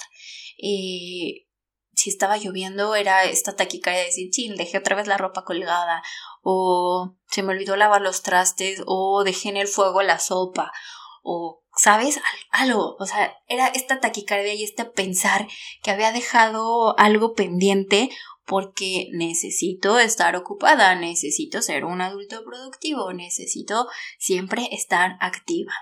Eh, 0.61 1.47
si 1.93 2.09
estaba 2.09 2.37
lloviendo 2.37 2.93
era 2.95 3.23
esta 3.23 3.55
taquicardia 3.55 4.01
de 4.01 4.07
decir, 4.07 4.29
ching, 4.29 4.55
dejé 4.55 4.77
otra 4.77 4.95
vez 4.95 5.07
la 5.07 5.17
ropa 5.17 5.43
colgada, 5.43 6.03
o 6.43 7.15
se 7.31 7.41
me 7.41 7.53
olvidó 7.53 7.75
lavar 7.75 8.01
los 8.01 8.21
trastes, 8.21 8.83
o 8.85 9.23
dejé 9.23 9.49
en 9.49 9.57
el 9.57 9.67
fuego 9.67 10.03
la 10.03 10.19
sopa, 10.19 10.71
o 11.23 11.63
¿sabes? 11.75 12.19
Algo, 12.51 12.95
o 12.99 13.05
sea, 13.05 13.35
era 13.47 13.67
esta 13.67 13.99
taquicardia 13.99 14.53
y 14.53 14.63
este 14.63 14.85
pensar 14.85 15.47
que 15.83 15.91
había 15.91 16.11
dejado 16.11 16.97
algo 16.97 17.33
pendiente 17.33 18.09
porque 18.45 19.09
necesito 19.11 19.97
estar 19.99 20.35
ocupada, 20.35 20.95
necesito 20.95 21.61
ser 21.61 21.83
un 21.83 22.01
adulto 22.01 22.43
productivo, 22.45 23.11
necesito 23.11 23.87
siempre 24.19 24.69
estar 24.71 25.17
activa. 25.19 25.73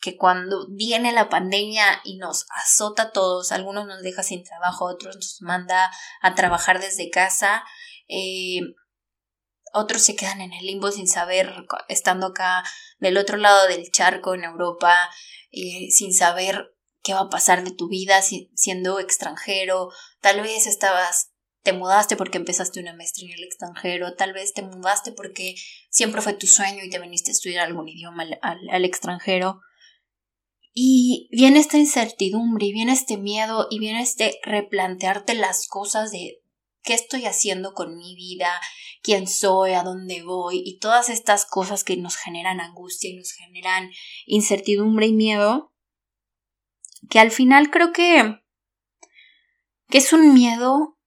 Que 0.00 0.16
cuando 0.18 0.66
viene 0.68 1.12
la 1.12 1.30
pandemia 1.30 2.02
y 2.04 2.18
nos 2.18 2.46
azota 2.50 3.04
a 3.04 3.12
todos, 3.12 3.52
algunos 3.52 3.86
nos 3.86 4.02
deja 4.02 4.22
sin 4.22 4.44
trabajo, 4.44 4.84
otros 4.84 5.16
nos 5.16 5.38
manda 5.40 5.90
a 6.20 6.34
trabajar 6.34 6.78
desde 6.78 7.08
casa, 7.08 7.64
eh, 8.06 8.60
otros 9.74 10.02
se 10.02 10.16
quedan 10.16 10.40
en 10.40 10.52
el 10.52 10.64
limbo 10.64 10.90
sin 10.90 11.08
saber, 11.08 11.66
estando 11.88 12.28
acá 12.28 12.64
del 12.98 13.16
otro 13.16 13.36
lado 13.36 13.68
del 13.68 13.90
charco 13.90 14.34
en 14.34 14.44
Europa, 14.44 14.94
eh, 15.50 15.90
sin 15.90 16.14
saber 16.14 16.74
qué 17.02 17.14
va 17.14 17.20
a 17.20 17.28
pasar 17.28 17.64
de 17.64 17.72
tu 17.72 17.88
vida 17.88 18.20
siendo 18.22 18.98
extranjero. 18.98 19.90
Tal 20.20 20.40
vez 20.40 20.66
estabas, 20.66 21.32
te 21.62 21.72
mudaste 21.72 22.16
porque 22.16 22.38
empezaste 22.38 22.80
una 22.80 22.94
maestría 22.94 23.28
en 23.28 23.38
el 23.38 23.44
extranjero, 23.44 24.14
tal 24.14 24.32
vez 24.32 24.54
te 24.54 24.62
mudaste 24.62 25.12
porque 25.12 25.54
siempre 25.90 26.22
fue 26.22 26.32
tu 26.32 26.46
sueño 26.46 26.82
y 26.82 26.90
te 26.90 26.98
viniste 26.98 27.30
a 27.30 27.32
estudiar 27.32 27.66
algún 27.66 27.88
idioma 27.88 28.24
al 28.42 28.84
extranjero. 28.84 29.60
Y 30.76 31.28
viene 31.30 31.60
esta 31.60 31.78
incertidumbre, 31.78 32.66
y 32.66 32.72
viene 32.72 32.92
este 32.92 33.16
miedo, 33.16 33.68
y 33.70 33.78
viene 33.78 34.02
este 34.02 34.40
replantearte 34.42 35.34
las 35.34 35.68
cosas 35.68 36.10
de 36.10 36.42
qué 36.84 36.94
estoy 36.94 37.24
haciendo 37.24 37.72
con 37.72 37.96
mi 37.96 38.14
vida, 38.14 38.60
quién 39.02 39.26
soy, 39.26 39.72
a 39.72 39.82
dónde 39.82 40.22
voy 40.22 40.62
y 40.64 40.78
todas 40.78 41.08
estas 41.08 41.46
cosas 41.46 41.82
que 41.82 41.96
nos 41.96 42.16
generan 42.16 42.60
angustia 42.60 43.10
y 43.10 43.16
nos 43.16 43.32
generan 43.32 43.90
incertidumbre 44.26 45.06
y 45.06 45.14
miedo, 45.14 45.74
que 47.10 47.18
al 47.18 47.30
final 47.30 47.70
creo 47.70 47.92
que, 47.92 48.40
que 49.88 49.98
es 49.98 50.12
un 50.12 50.34
miedo 50.34 50.98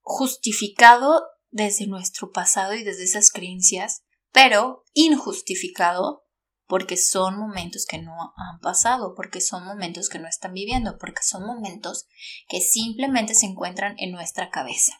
justificado 0.00 1.24
desde 1.50 1.86
nuestro 1.86 2.30
pasado 2.30 2.74
y 2.74 2.84
desde 2.84 3.04
esas 3.04 3.30
creencias, 3.30 4.04
pero 4.32 4.84
injustificado 4.92 6.27
porque 6.68 6.98
son 6.98 7.38
momentos 7.38 7.86
que 7.86 7.98
no 7.98 8.12
han 8.36 8.60
pasado, 8.60 9.14
porque 9.16 9.40
son 9.40 9.64
momentos 9.64 10.08
que 10.08 10.18
no 10.18 10.28
están 10.28 10.52
viviendo, 10.52 10.98
porque 10.98 11.22
son 11.22 11.46
momentos 11.46 12.06
que 12.46 12.60
simplemente 12.60 13.34
se 13.34 13.46
encuentran 13.46 13.94
en 13.98 14.12
nuestra 14.12 14.50
cabeza. 14.50 14.92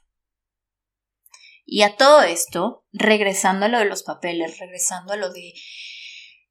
Y 1.67 1.83
a 1.83 1.97
todo 1.97 2.23
esto, 2.23 2.87
regresando 2.93 3.67
a 3.67 3.69
lo 3.69 3.79
de 3.79 3.85
los 3.85 4.03
papeles, 4.03 4.59
regresando 4.59 5.13
a 5.13 5.17
lo 5.17 5.31
de 5.31 5.53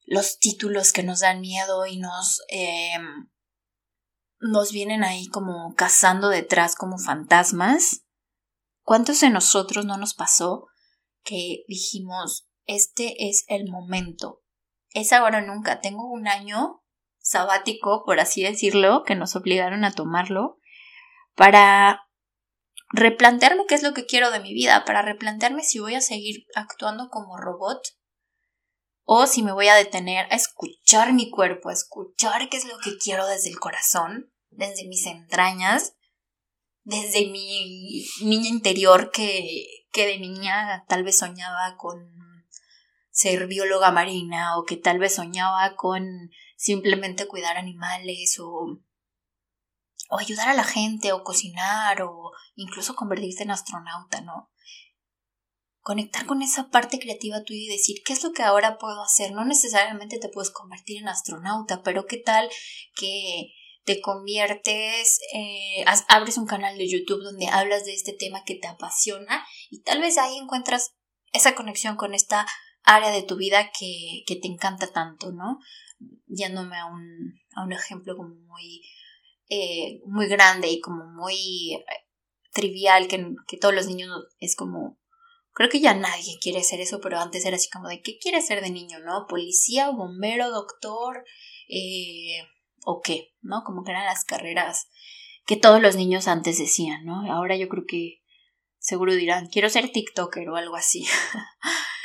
los 0.05 0.37
títulos 0.37 0.93
que 0.93 1.01
nos 1.01 1.21
dan 1.21 1.41
miedo 1.41 1.87
y 1.87 1.97
nos, 1.97 2.41
em, 2.49 3.31
nos 4.39 4.71
vienen 4.71 5.03
ahí 5.03 5.27
como 5.27 5.73
cazando 5.75 6.29
detrás 6.29 6.75
como 6.75 6.99
fantasmas, 6.99 8.05
¿cuántos 8.83 9.19
de 9.21 9.31
nosotros 9.31 9.85
no 9.85 9.97
nos 9.97 10.13
pasó 10.13 10.67
que 11.23 11.65
dijimos, 11.67 12.47
este 12.67 13.27
es 13.27 13.43
el 13.47 13.69
momento, 13.69 14.43
es 15.01 15.13
ahora 15.13 15.39
o 15.39 15.41
nunca. 15.41 15.79
Tengo 15.79 16.09
un 16.11 16.27
año 16.27 16.83
sabático, 17.19 18.03
por 18.05 18.19
así 18.19 18.43
decirlo, 18.43 19.03
que 19.03 19.15
nos 19.15 19.35
obligaron 19.35 19.83
a 19.83 19.91
tomarlo, 19.91 20.57
para 21.35 22.07
replantearme 22.89 23.65
qué 23.67 23.75
es 23.75 23.83
lo 23.83 23.93
que 23.93 24.05
quiero 24.05 24.31
de 24.31 24.39
mi 24.39 24.53
vida, 24.53 24.85
para 24.85 25.01
replantearme 25.01 25.63
si 25.63 25.79
voy 25.79 25.95
a 25.95 26.01
seguir 26.01 26.45
actuando 26.55 27.09
como 27.09 27.37
robot 27.37 27.79
o 29.03 29.27
si 29.27 29.43
me 29.43 29.51
voy 29.51 29.67
a 29.67 29.75
detener 29.75 30.25
a 30.31 30.35
escuchar 30.35 31.13
mi 31.13 31.29
cuerpo, 31.29 31.69
a 31.69 31.73
escuchar 31.73 32.49
qué 32.49 32.57
es 32.57 32.65
lo 32.65 32.77
que 32.79 32.97
quiero 32.97 33.25
desde 33.27 33.49
el 33.49 33.59
corazón, 33.59 34.33
desde 34.49 34.87
mis 34.87 35.05
entrañas, 35.05 35.93
desde 36.83 37.27
mi 37.27 38.05
niña 38.21 38.49
interior 38.49 39.11
que, 39.11 39.65
que 39.91 40.07
de 40.07 40.19
niña 40.19 40.85
tal 40.87 41.03
vez 41.03 41.19
soñaba 41.19 41.75
con 41.77 42.26
ser 43.17 43.47
bióloga 43.47 43.91
marina 43.91 44.59
o 44.59 44.63
que 44.63 44.77
tal 44.77 44.99
vez 44.99 45.15
soñaba 45.15 45.75
con 45.75 46.29
simplemente 46.55 47.27
cuidar 47.27 47.57
animales 47.57 48.37
o, 48.39 48.79
o 50.11 50.19
ayudar 50.19 50.49
a 50.49 50.53
la 50.53 50.63
gente 50.63 51.11
o 51.13 51.23
cocinar 51.23 52.03
o 52.03 52.31
incluso 52.53 52.95
convertirse 52.95 53.41
en 53.41 53.49
astronauta, 53.49 54.21
¿no? 54.21 54.51
Conectar 55.81 56.27
con 56.27 56.43
esa 56.43 56.69
parte 56.69 56.99
creativa 56.99 57.43
tuya 57.43 57.59
y 57.63 57.69
decir 57.69 58.03
qué 58.05 58.13
es 58.13 58.23
lo 58.23 58.33
que 58.33 58.43
ahora 58.43 58.77
puedo 58.77 59.01
hacer. 59.01 59.31
No 59.31 59.45
necesariamente 59.45 60.19
te 60.19 60.29
puedes 60.29 60.51
convertir 60.51 61.01
en 61.01 61.07
astronauta, 61.07 61.81
pero 61.81 62.05
qué 62.05 62.17
tal 62.17 62.47
que 62.93 63.51
te 63.83 63.99
conviertes, 63.99 65.19
eh, 65.33 65.85
abres 66.07 66.37
un 66.37 66.45
canal 66.45 66.77
de 66.77 66.87
YouTube 66.87 67.23
donde 67.23 67.47
hablas 67.47 67.83
de 67.83 67.95
este 67.95 68.13
tema 68.13 68.43
que 68.45 68.53
te 68.53 68.67
apasiona 68.67 69.43
y 69.71 69.81
tal 69.81 70.01
vez 70.01 70.19
ahí 70.19 70.37
encuentras 70.37 70.93
esa 71.31 71.55
conexión 71.55 71.95
con 71.95 72.13
esta 72.13 72.45
área 72.87 73.11
de 73.11 73.23
tu 73.23 73.35
vida 73.35 73.71
que, 73.77 74.23
que 74.25 74.35
te 74.35 74.47
encanta 74.47 74.87
tanto, 74.87 75.31
¿no? 75.31 75.59
Yéndome 76.27 76.77
a 76.77 76.85
un, 76.85 77.39
a 77.55 77.63
un 77.63 77.73
ejemplo 77.73 78.15
como 78.17 78.33
muy, 78.33 78.81
eh, 79.49 80.01
muy 80.05 80.27
grande 80.27 80.69
y 80.69 80.79
como 80.79 81.05
muy 81.05 81.73
eh, 81.75 81.83
trivial, 82.51 83.07
que, 83.07 83.35
que 83.47 83.57
todos 83.57 83.75
los 83.75 83.87
niños 83.87 84.09
es 84.39 84.55
como 84.55 84.97
Creo 85.57 85.71
que 85.71 85.79
ya 85.79 85.95
nadie 85.95 86.37
quiere 86.39 86.61
ser 86.61 86.81
eso, 86.81 86.99
pero 87.01 87.17
antes 87.17 87.43
era 87.43 87.55
así 87.55 87.67
como 87.71 87.87
de 87.87 88.03
¿qué 88.03 88.19
quieres 88.19 88.45
ser 88.45 88.61
de 88.61 88.69
niño, 88.69 88.99
no? 88.99 89.25
Policía, 89.27 89.89
bombero, 89.89 90.51
doctor, 90.51 91.25
eh, 91.67 92.43
o 92.85 93.01
qué, 93.01 93.33
¿no? 93.41 93.63
Como 93.63 93.83
que 93.83 93.89
eran 93.89 94.05
las 94.05 94.23
carreras 94.23 94.87
que 95.47 95.55
todos 95.55 95.81
los 95.81 95.95
niños 95.95 96.27
antes 96.27 96.59
decían, 96.59 97.05
¿no? 97.05 97.23
Ahora 97.33 97.57
yo 97.57 97.69
creo 97.69 97.85
que 97.87 98.21
seguro 98.77 99.15
dirán, 99.15 99.47
quiero 99.47 99.67
ser 99.71 99.91
TikToker 99.91 100.47
o 100.47 100.57
algo 100.57 100.75
así. 100.75 101.07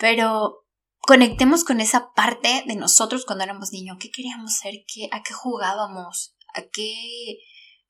Pero 0.00 0.66
conectemos 0.98 1.62
con 1.62 1.78
esa 1.78 2.14
parte 2.14 2.64
de 2.66 2.74
nosotros 2.74 3.26
cuando 3.26 3.44
éramos 3.44 3.70
niños. 3.70 3.98
¿Qué 4.00 4.10
queríamos 4.10 4.56
ser? 4.56 4.76
¿Qué, 4.92 5.10
¿A 5.12 5.22
qué 5.22 5.34
jugábamos? 5.34 6.34
¿A 6.54 6.62
qué, 6.62 7.36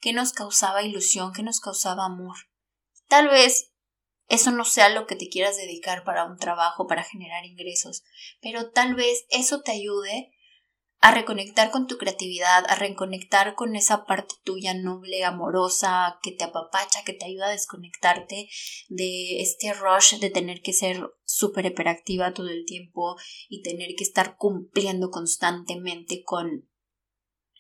qué 0.00 0.12
nos 0.12 0.33
causaba 0.33 0.83
ilusión? 0.83 1.33
¿Qué 1.33 1.45
nos 1.45 1.61
causaba 1.61 2.07
amor? 2.07 2.37
Tal 3.07 3.29
vez 3.29 3.71
eso 4.26 4.50
no 4.50 4.64
sea 4.64 4.88
lo 4.88 5.07
que 5.07 5.14
te 5.14 5.29
quieras 5.29 5.57
dedicar 5.57 6.02
para 6.02 6.25
un 6.25 6.37
trabajo, 6.37 6.88
para 6.88 7.05
generar 7.05 7.45
ingresos, 7.45 8.02
pero 8.40 8.71
tal 8.71 8.97
vez 8.97 9.25
eso 9.29 9.62
te 9.62 9.71
ayude 9.71 10.33
a 11.00 11.12
reconectar 11.12 11.71
con 11.71 11.87
tu 11.87 11.97
creatividad, 11.97 12.64
a 12.69 12.75
reconectar 12.75 13.54
con 13.54 13.75
esa 13.75 14.04
parte 14.04 14.35
tuya 14.45 14.75
noble, 14.75 15.25
amorosa, 15.25 16.19
que 16.23 16.30
te 16.30 16.45
apapacha, 16.45 17.04
que 17.07 17.14
te 17.14 17.25
ayuda 17.25 17.47
a 17.47 17.52
desconectarte 17.52 18.50
de 18.88 19.40
este 19.40 19.73
rush 19.73 20.19
de 20.19 20.28
tener 20.28 20.61
que 20.61 20.75
ser 20.75 21.02
súper 21.25 21.64
hiperactiva 21.64 22.35
todo 22.35 22.49
el 22.49 22.66
tiempo 22.66 23.16
y 23.49 23.62
tener 23.62 23.95
que 23.97 24.04
estar 24.04 24.37
cumpliendo 24.37 25.11
constantemente 25.11 26.23
con 26.23 26.69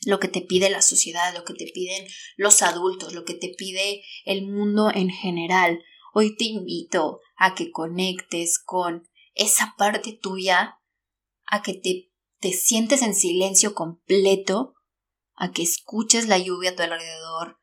lo 0.04 0.20
que 0.20 0.28
te 0.28 0.42
pide 0.42 0.68
la 0.68 0.82
sociedad, 0.82 1.34
lo 1.34 1.44
que 1.44 1.54
te 1.54 1.70
piden 1.72 2.06
los 2.36 2.60
adultos, 2.60 3.14
lo 3.14 3.24
que 3.24 3.34
te 3.34 3.54
pide 3.56 4.02
el 4.24 4.46
mundo 4.46 4.90
en 4.92 5.08
general. 5.08 5.82
Hoy 6.12 6.36
te 6.36 6.44
invito 6.44 7.20
a 7.36 7.54
que 7.54 7.70
conectes 7.70 8.58
con 8.58 9.08
esa 9.34 9.74
parte 9.78 10.12
tuya, 10.12 10.78
a 11.46 11.62
que 11.62 11.74
te 11.74 12.09
te 12.40 12.52
sientes 12.52 13.02
en 13.02 13.14
silencio 13.14 13.74
completo, 13.74 14.74
a 15.34 15.52
que 15.52 15.62
escuches 15.62 16.26
la 16.26 16.38
lluvia 16.38 16.70
a 16.70 16.76
tu 16.76 16.82
alrededor. 16.82 17.60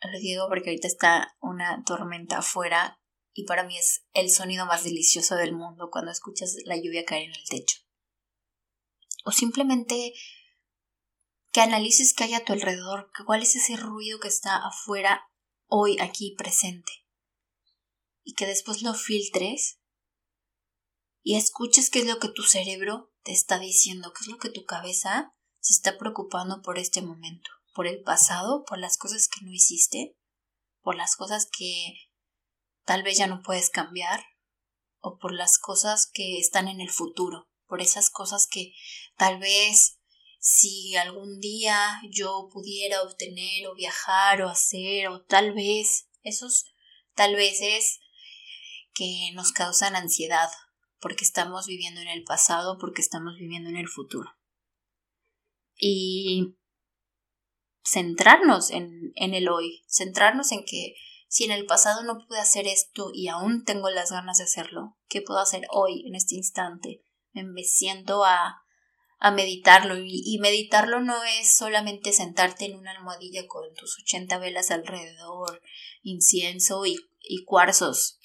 Lo 0.00 0.18
digo 0.18 0.46
porque 0.48 0.70
ahorita 0.70 0.88
está 0.88 1.36
una 1.40 1.82
tormenta 1.86 2.38
afuera 2.38 3.00
y 3.32 3.44
para 3.44 3.64
mí 3.64 3.78
es 3.78 4.04
el 4.12 4.30
sonido 4.30 4.66
más 4.66 4.84
delicioso 4.84 5.36
del 5.36 5.54
mundo 5.54 5.88
cuando 5.90 6.10
escuchas 6.10 6.54
la 6.66 6.76
lluvia 6.76 7.04
caer 7.04 7.24
en 7.24 7.34
el 7.34 7.44
techo. 7.48 7.78
O 9.24 9.30
simplemente 9.30 10.12
que 11.50 11.62
analices 11.62 12.12
qué 12.14 12.24
hay 12.24 12.34
a 12.34 12.44
tu 12.44 12.52
alrededor, 12.52 13.10
cuál 13.24 13.42
es 13.42 13.56
ese 13.56 13.76
ruido 13.76 14.20
que 14.20 14.28
está 14.28 14.66
afuera 14.66 15.30
hoy 15.66 15.98
aquí 16.00 16.34
presente. 16.36 16.92
Y 18.22 18.34
que 18.34 18.46
después 18.46 18.82
lo 18.82 18.92
filtres 18.92 19.80
y 21.22 21.36
escuches 21.36 21.88
qué 21.88 22.00
es 22.00 22.06
lo 22.06 22.18
que 22.18 22.28
tu 22.28 22.42
cerebro 22.42 23.13
te 23.24 23.32
está 23.32 23.58
diciendo? 23.58 24.12
¿Qué 24.12 24.24
es 24.24 24.28
lo 24.28 24.38
que 24.38 24.50
tu 24.50 24.64
cabeza 24.64 25.34
se 25.58 25.72
está 25.72 25.98
preocupando 25.98 26.62
por 26.62 26.78
este 26.78 27.02
momento? 27.02 27.50
¿Por 27.74 27.86
el 27.86 28.02
pasado? 28.02 28.64
¿Por 28.64 28.78
las 28.78 28.96
cosas 28.96 29.28
que 29.28 29.44
no 29.44 29.52
hiciste? 29.52 30.16
¿Por 30.82 30.94
las 30.94 31.16
cosas 31.16 31.48
que 31.50 31.94
tal 32.84 33.02
vez 33.02 33.18
ya 33.18 33.26
no 33.26 33.42
puedes 33.42 33.70
cambiar? 33.70 34.22
¿O 35.00 35.18
por 35.18 35.32
las 35.32 35.58
cosas 35.58 36.08
que 36.12 36.38
están 36.38 36.68
en 36.68 36.80
el 36.80 36.90
futuro? 36.90 37.48
¿Por 37.66 37.80
esas 37.80 38.10
cosas 38.10 38.46
que 38.46 38.72
tal 39.16 39.38
vez 39.38 39.98
si 40.38 40.94
algún 40.96 41.40
día 41.40 42.00
yo 42.10 42.50
pudiera 42.52 43.02
obtener 43.02 43.66
o 43.66 43.74
viajar 43.74 44.42
o 44.42 44.50
hacer 44.50 45.08
o 45.08 45.24
tal 45.24 45.54
vez 45.54 46.10
esos 46.22 46.66
tal 47.14 47.34
vez 47.34 47.62
es 47.62 48.00
que 48.92 49.30
nos 49.32 49.52
causan 49.52 49.96
ansiedad 49.96 50.50
porque 51.04 51.22
estamos 51.22 51.66
viviendo 51.66 52.00
en 52.00 52.08
el 52.08 52.24
pasado, 52.24 52.78
porque 52.78 53.02
estamos 53.02 53.36
viviendo 53.38 53.68
en 53.68 53.76
el 53.76 53.88
futuro. 53.88 54.30
Y 55.76 56.56
centrarnos 57.84 58.70
en, 58.70 59.12
en 59.16 59.34
el 59.34 59.50
hoy, 59.50 59.84
centrarnos 59.86 60.50
en 60.50 60.64
que 60.64 60.94
si 61.28 61.44
en 61.44 61.50
el 61.50 61.66
pasado 61.66 62.04
no 62.04 62.24
pude 62.26 62.40
hacer 62.40 62.66
esto 62.66 63.10
y 63.12 63.28
aún 63.28 63.64
tengo 63.64 63.90
las 63.90 64.12
ganas 64.12 64.38
de 64.38 64.44
hacerlo, 64.44 64.96
¿qué 65.10 65.20
puedo 65.20 65.40
hacer 65.40 65.66
hoy, 65.70 66.06
en 66.06 66.14
este 66.14 66.36
instante? 66.36 67.02
Me 67.34 67.64
siento 67.64 68.24
a 68.24 68.64
a 69.24 69.30
meditarlo 69.30 69.96
y, 69.98 70.38
meditarlo 70.38 71.00
no 71.00 71.24
es 71.24 71.56
solamente 71.56 72.12
sentarte 72.12 72.66
en 72.66 72.76
una 72.76 72.90
almohadilla 72.90 73.46
con 73.46 73.72
tus 73.72 73.98
80 74.00 74.38
velas 74.38 74.70
alrededor, 74.70 75.62
incienso 76.02 76.84
y, 76.84 76.98
cuarzos. 77.46 78.18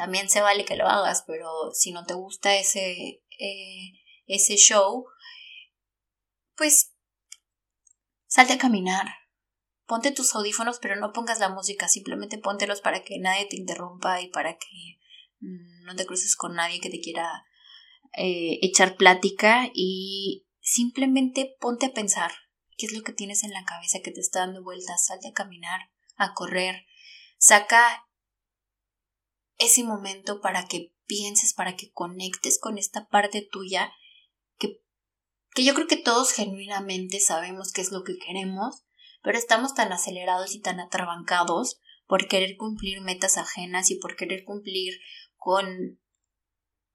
También 0.00 0.30
se 0.30 0.40
vale 0.40 0.64
que 0.64 0.76
lo 0.76 0.88
hagas, 0.88 1.24
pero 1.26 1.72
si 1.74 1.92
no 1.92 2.06
te 2.06 2.14
gusta 2.14 2.56
ese, 2.56 3.22
eh, 3.38 3.92
ese 4.24 4.56
show, 4.56 5.04
pues 6.56 6.94
salte 8.26 8.54
a 8.54 8.58
caminar. 8.58 9.04
Ponte 9.84 10.10
tus 10.10 10.34
audífonos, 10.34 10.78
pero 10.78 10.96
no 10.96 11.12
pongas 11.12 11.38
la 11.38 11.50
música, 11.50 11.86
simplemente 11.86 12.38
póntelos 12.38 12.80
para 12.80 13.02
que 13.02 13.18
nadie 13.18 13.44
te 13.44 13.56
interrumpa 13.56 14.22
y 14.22 14.28
para 14.28 14.56
que 14.56 15.00
mm, 15.40 15.84
no 15.84 15.94
te 15.94 16.06
cruces 16.06 16.34
con 16.34 16.54
nadie 16.54 16.80
que 16.80 16.88
te 16.88 17.02
quiera 17.02 17.44
eh, 18.16 18.58
echar 18.62 18.96
plática 18.96 19.68
y 19.74 20.46
simplemente 20.60 21.58
ponte 21.60 21.84
a 21.84 21.92
pensar 21.92 22.32
qué 22.78 22.86
es 22.86 22.94
lo 22.94 23.02
que 23.02 23.12
tienes 23.12 23.44
en 23.44 23.50
la 23.50 23.66
cabeza 23.66 24.00
que 24.02 24.12
te 24.12 24.20
está 24.20 24.38
dando 24.38 24.64
vueltas, 24.64 25.04
salte 25.04 25.28
a 25.28 25.34
caminar, 25.34 25.90
a 26.16 26.32
correr, 26.32 26.86
saca 27.36 28.06
ese 29.60 29.84
momento 29.84 30.40
para 30.40 30.66
que 30.66 30.92
pienses, 31.06 31.54
para 31.54 31.76
que 31.76 31.90
conectes 31.92 32.58
con 32.58 32.78
esta 32.78 33.06
parte 33.08 33.42
tuya 33.42 33.92
que, 34.58 34.82
que 35.54 35.64
yo 35.64 35.74
creo 35.74 35.86
que 35.86 35.96
todos 35.96 36.32
genuinamente 36.32 37.20
sabemos 37.20 37.72
qué 37.72 37.82
es 37.82 37.92
lo 37.92 38.02
que 38.02 38.18
queremos, 38.18 38.84
pero 39.22 39.38
estamos 39.38 39.74
tan 39.74 39.92
acelerados 39.92 40.54
y 40.54 40.60
tan 40.60 40.80
atrabancados 40.80 41.78
por 42.06 42.26
querer 42.26 42.56
cumplir 42.56 43.00
metas 43.02 43.36
ajenas 43.36 43.90
y 43.90 43.96
por 43.96 44.16
querer 44.16 44.44
cumplir 44.44 44.94
con 45.36 46.00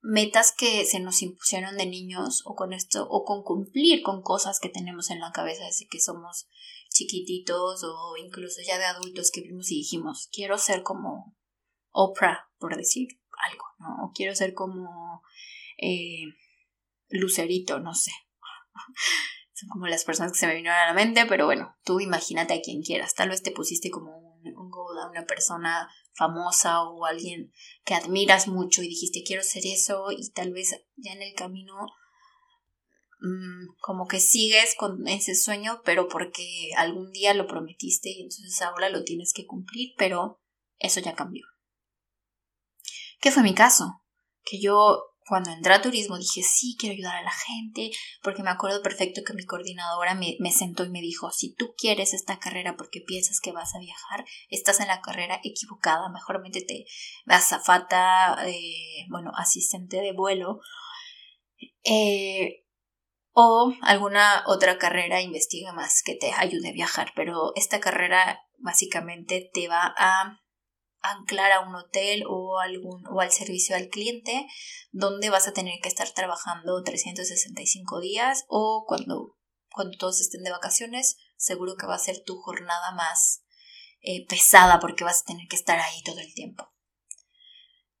metas 0.02 0.52
que 0.52 0.84
se 0.84 1.00
nos 1.00 1.22
impusieron 1.22 1.76
de 1.76 1.86
niños 1.86 2.42
o 2.44 2.54
con 2.54 2.72
esto 2.72 3.06
o 3.08 3.24
con 3.24 3.42
cumplir 3.42 4.02
con 4.02 4.22
cosas 4.22 4.60
que 4.60 4.68
tenemos 4.68 5.10
en 5.10 5.20
la 5.20 5.32
cabeza 5.32 5.64
desde 5.64 5.88
que 5.88 6.00
somos 6.00 6.46
chiquititos 6.90 7.82
o 7.82 8.16
incluso 8.16 8.60
ya 8.66 8.78
de 8.78 8.84
adultos 8.84 9.30
que 9.30 9.40
vimos 9.40 9.70
y 9.70 9.78
dijimos 9.78 10.28
quiero 10.32 10.58
ser 10.58 10.82
como 10.82 11.34
Oprah 11.96 12.50
por 12.58 12.76
decir 12.76 13.08
algo 13.50 13.64
no 13.78 14.04
o 14.04 14.12
quiero 14.14 14.34
ser 14.34 14.52
como 14.52 15.22
eh, 15.78 16.24
Lucerito 17.08 17.80
no 17.80 17.94
sé. 17.94 18.12
Son 19.54 19.70
como 19.70 19.86
las 19.86 20.04
personas 20.04 20.32
que 20.32 20.38
se 20.38 20.46
me 20.46 20.54
vinieron 20.54 20.78
a 20.78 20.86
la 20.88 20.92
mente 20.92 21.24
pero 21.24 21.46
bueno 21.46 21.74
tú 21.84 22.00
imagínate 22.00 22.52
a 22.52 22.60
quien 22.60 22.82
quieras. 22.82 23.14
Tal 23.14 23.30
vez 23.30 23.42
te 23.42 23.50
pusiste 23.50 23.90
como 23.90 24.18
un, 24.18 24.56
un 24.56 24.70
a 25.02 25.08
una 25.08 25.24
persona 25.24 25.90
famosa 26.12 26.82
o 26.82 27.06
alguien 27.06 27.52
que 27.84 27.94
admiras 27.94 28.46
mucho 28.46 28.82
y 28.82 28.88
dijiste 28.88 29.22
quiero 29.24 29.42
ser 29.42 29.62
eso 29.66 30.08
y 30.10 30.30
tal 30.32 30.52
vez 30.52 30.70
ya 30.96 31.12
en 31.12 31.22
el 31.22 31.34
camino 31.34 31.74
mm, 33.20 33.76
como 33.80 34.06
que 34.06 34.20
sigues 34.20 34.74
con 34.76 35.08
ese 35.08 35.34
sueño 35.34 35.80
pero 35.84 36.08
porque 36.08 36.70
algún 36.76 37.10
día 37.10 37.32
lo 37.32 37.46
prometiste 37.46 38.10
y 38.10 38.22
entonces 38.22 38.60
ahora 38.60 38.90
lo 38.90 39.02
tienes 39.02 39.32
que 39.34 39.46
cumplir 39.46 39.94
pero 39.96 40.42
eso 40.78 41.00
ya 41.00 41.14
cambió. 41.14 41.44
¿Qué 43.20 43.30
fue 43.30 43.42
mi 43.42 43.54
caso? 43.54 44.02
Que 44.44 44.60
yo 44.60 45.02
cuando 45.26 45.50
entré 45.50 45.74
a 45.74 45.82
turismo 45.82 46.18
dije, 46.18 46.42
sí, 46.42 46.76
quiero 46.78 46.94
ayudar 46.94 47.16
a 47.16 47.22
la 47.22 47.32
gente, 47.32 47.90
porque 48.22 48.44
me 48.44 48.50
acuerdo 48.50 48.80
perfecto 48.80 49.22
que 49.26 49.34
mi 49.34 49.44
coordinadora 49.44 50.14
me, 50.14 50.52
sentó 50.52 50.84
y 50.84 50.90
me 50.90 51.00
dijo, 51.00 51.30
si 51.32 51.52
tú 51.54 51.74
quieres 51.76 52.14
esta 52.14 52.38
carrera 52.38 52.76
porque 52.76 53.00
piensas 53.00 53.40
que 53.40 53.50
vas 53.50 53.74
a 53.74 53.80
viajar, 53.80 54.24
estás 54.50 54.78
en 54.78 54.86
la 54.86 55.00
carrera 55.00 55.40
equivocada, 55.42 56.08
mejor 56.10 56.40
métete 56.40 56.84
azafata, 57.26 58.36
eh, 58.46 59.06
bueno, 59.10 59.32
asistente 59.36 60.00
de 60.00 60.12
vuelo, 60.12 60.60
eh, 61.82 62.64
o 63.32 63.74
alguna 63.82 64.44
otra 64.46 64.78
carrera, 64.78 65.20
investiga 65.22 65.72
más 65.72 66.02
que 66.04 66.14
te 66.14 66.32
ayude 66.32 66.68
a 66.68 66.72
viajar, 66.72 67.12
pero 67.16 67.52
esta 67.56 67.80
carrera 67.80 68.40
básicamente 68.58 69.50
te 69.52 69.66
va 69.66 69.92
a 69.98 70.40
anclar 71.00 71.52
a 71.52 71.60
un 71.60 71.74
hotel 71.74 72.24
o, 72.28 72.58
algún, 72.58 73.06
o 73.08 73.20
al 73.20 73.30
servicio 73.30 73.76
al 73.76 73.88
cliente 73.88 74.46
donde 74.90 75.30
vas 75.30 75.46
a 75.48 75.52
tener 75.52 75.80
que 75.80 75.88
estar 75.88 76.10
trabajando 76.12 76.82
365 76.82 78.00
días 78.00 78.44
o 78.48 78.84
cuando, 78.86 79.36
cuando 79.70 79.96
todos 79.98 80.20
estén 80.20 80.42
de 80.42 80.50
vacaciones 80.50 81.16
seguro 81.36 81.76
que 81.76 81.86
va 81.86 81.94
a 81.94 81.98
ser 81.98 82.22
tu 82.24 82.36
jornada 82.36 82.92
más 82.92 83.44
eh, 84.00 84.26
pesada 84.26 84.80
porque 84.80 85.04
vas 85.04 85.22
a 85.22 85.26
tener 85.26 85.46
que 85.48 85.56
estar 85.56 85.78
ahí 85.78 86.02
todo 86.02 86.20
el 86.20 86.32
tiempo. 86.34 86.72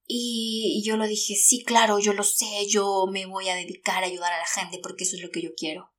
Y 0.08 0.82
yo 0.86 0.96
lo 0.96 1.06
dije, 1.06 1.34
sí, 1.34 1.64
claro, 1.64 1.98
yo 1.98 2.12
lo 2.12 2.22
sé, 2.22 2.68
yo 2.68 3.06
me 3.10 3.26
voy 3.26 3.48
a 3.48 3.56
dedicar 3.56 4.04
a 4.04 4.06
ayudar 4.06 4.32
a 4.32 4.38
la 4.38 4.46
gente 4.46 4.78
porque 4.80 5.02
eso 5.02 5.16
es 5.16 5.22
lo 5.22 5.30
que 5.30 5.42
yo 5.42 5.50
quiero. 5.56 5.92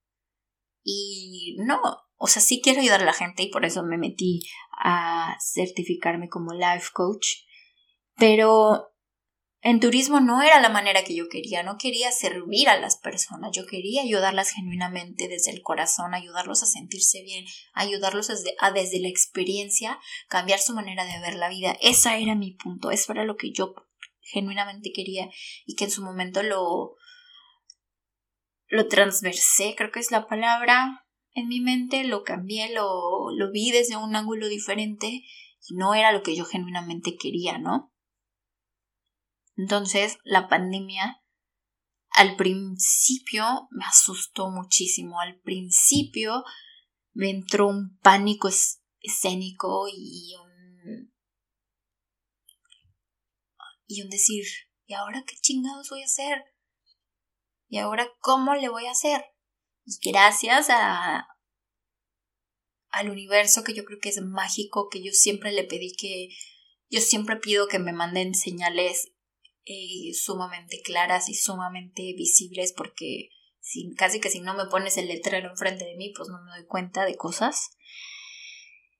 Y 0.81 1.57
no, 1.59 1.81
o 2.17 2.27
sea, 2.27 2.41
sí 2.41 2.61
quiero 2.63 2.81
ayudar 2.81 3.01
a 3.01 3.05
la 3.05 3.13
gente 3.13 3.43
y 3.43 3.49
por 3.49 3.65
eso 3.65 3.83
me 3.83 3.97
metí 3.97 4.41
a 4.71 5.37
certificarme 5.39 6.29
como 6.29 6.53
life 6.53 6.89
coach, 6.93 7.27
pero 8.15 8.91
en 9.61 9.79
turismo 9.79 10.19
no 10.19 10.41
era 10.41 10.59
la 10.59 10.69
manera 10.69 11.03
que 11.03 11.15
yo 11.15 11.29
quería, 11.29 11.63
no 11.63 11.77
quería 11.77 12.11
servir 12.11 12.69
a 12.69 12.79
las 12.79 12.97
personas, 12.97 13.51
yo 13.53 13.65
quería 13.65 14.01
ayudarlas 14.01 14.51
genuinamente 14.51 15.27
desde 15.27 15.51
el 15.51 15.61
corazón, 15.61 16.13
ayudarlos 16.13 16.63
a 16.63 16.67
sentirse 16.67 17.21
bien, 17.23 17.45
ayudarlos 17.73 18.27
desde, 18.27 18.55
a 18.59 18.71
desde 18.71 18.99
la 18.99 19.09
experiencia 19.09 19.99
cambiar 20.27 20.59
su 20.59 20.73
manera 20.73 21.05
de 21.05 21.19
ver 21.19 21.35
la 21.35 21.49
vida. 21.49 21.75
Ese 21.81 22.21
era 22.21 22.35
mi 22.35 22.51
punto, 22.51 22.91
eso 22.91 23.11
era 23.11 23.25
lo 23.25 23.35
que 23.35 23.51
yo 23.51 23.73
genuinamente 24.21 24.91
quería 24.93 25.29
y 25.65 25.75
que 25.75 25.85
en 25.85 25.91
su 25.91 26.03
momento 26.03 26.43
lo 26.43 26.95
lo 28.69 28.87
transversé, 28.87 29.75
creo 29.77 29.91
que 29.91 29.99
es 29.99 30.11
la 30.11 30.27
palabra, 30.27 31.06
en 31.37 31.47
mi 31.47 31.59
mente, 31.61 32.03
lo 32.03 32.23
cambié, 32.23 32.73
lo, 32.73 33.29
lo 33.31 33.51
vi 33.51 33.69
desde 33.71 33.95
un 33.95 34.15
ángulo 34.15 34.47
diferente 34.47 35.07
y 35.07 35.75
no 35.75 35.93
era 35.93 36.11
lo 36.11 36.23
que 36.23 36.35
yo 36.35 36.45
genuinamente 36.45 37.15
quería, 37.15 37.59
¿no? 37.59 37.93
Entonces, 39.55 40.17
la 40.23 40.47
pandemia 40.47 41.21
al 42.09 42.35
principio 42.37 43.67
me 43.69 43.85
asustó 43.85 44.49
muchísimo. 44.49 45.19
Al 45.19 45.39
principio 45.41 46.43
me 47.13 47.29
entró 47.29 47.67
un 47.67 47.99
pánico 47.99 48.49
escénico 48.99 49.87
y 49.87 50.33
un. 50.41 51.13
y 53.85 54.01
un 54.01 54.09
decir, 54.09 54.43
¿y 54.87 54.95
ahora 54.95 55.23
qué 55.27 55.35
chingados 55.39 55.91
voy 55.91 56.01
a 56.01 56.05
hacer? 56.05 56.43
¿Y 57.67 57.77
ahora 57.77 58.09
cómo 58.21 58.55
le 58.55 58.69
voy 58.69 58.87
a 58.87 58.91
hacer? 58.91 59.23
Gracias 60.03 60.69
a, 60.69 61.27
al 62.89 63.09
universo 63.09 63.63
que 63.63 63.73
yo 63.73 63.85
creo 63.85 63.99
que 63.99 64.09
es 64.09 64.21
mágico, 64.21 64.89
que 64.89 65.01
yo 65.01 65.11
siempre 65.13 65.51
le 65.51 65.63
pedí 65.63 65.95
que, 65.95 66.29
yo 66.89 66.99
siempre 66.99 67.37
pido 67.37 67.67
que 67.67 67.79
me 67.79 67.93
manden 67.93 68.35
señales 68.35 69.13
eh, 69.65 70.13
sumamente 70.13 70.81
claras 70.81 71.29
y 71.29 71.35
sumamente 71.35 72.01
visibles 72.17 72.73
porque 72.75 73.29
si, 73.59 73.93
casi 73.95 74.19
que 74.19 74.29
si 74.29 74.39
no 74.39 74.53
me 74.53 74.65
pones 74.65 74.97
el 74.97 75.07
letrero 75.07 75.49
enfrente 75.49 75.85
de 75.85 75.95
mí, 75.95 76.13
pues 76.15 76.29
no 76.29 76.41
me 76.43 76.51
doy 76.51 76.65
cuenta 76.65 77.05
de 77.05 77.15
cosas. 77.15 77.69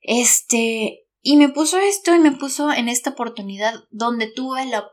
Este, 0.02 1.06
y 1.22 1.36
me 1.38 1.50
puso 1.50 1.80
esto 1.80 2.16
y 2.16 2.20
me 2.20 2.32
puso 2.32 2.72
en 2.72 2.88
esta 2.88 3.10
oportunidad 3.12 3.74
donde 3.92 4.32
tuve 4.32 4.66
la, 4.66 4.90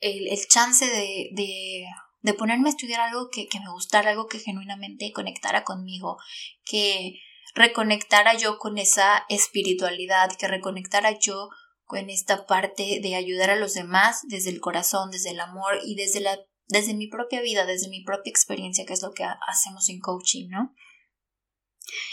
el, 0.00 0.28
el 0.28 0.48
chance 0.48 0.86
de, 0.86 1.30
de 1.32 1.84
de 2.22 2.34
ponerme 2.34 2.68
a 2.68 2.72
estudiar 2.72 3.00
algo 3.00 3.28
que, 3.30 3.48
me 3.60 3.70
gustara, 3.70 4.10
algo 4.10 4.26
que 4.26 4.38
genuinamente 4.38 5.12
conectara 5.12 5.64
conmigo, 5.64 6.18
que 6.64 7.20
reconectara 7.54 8.34
yo 8.34 8.58
con 8.58 8.78
esa 8.78 9.24
espiritualidad, 9.28 10.30
que 10.36 10.48
reconectara 10.48 11.18
yo 11.18 11.48
con 11.84 12.08
esta 12.10 12.46
parte 12.46 13.00
de 13.02 13.14
ayudar 13.16 13.50
a 13.50 13.56
los 13.56 13.74
demás 13.74 14.20
desde 14.28 14.50
el 14.50 14.60
corazón, 14.60 15.10
desde 15.10 15.30
el 15.30 15.40
amor 15.40 15.80
y 15.84 15.96
desde 15.96 16.20
la 16.20 16.38
desde 16.70 16.94
mi 16.94 17.08
propia 17.08 17.40
vida, 17.40 17.66
desde 17.66 17.88
mi 17.88 18.02
propia 18.02 18.30
experiencia, 18.30 18.86
que 18.86 18.92
es 18.92 19.02
lo 19.02 19.12
que 19.12 19.24
hacemos 19.24 19.88
en 19.88 19.98
coaching, 19.98 20.48
¿no? 20.50 20.72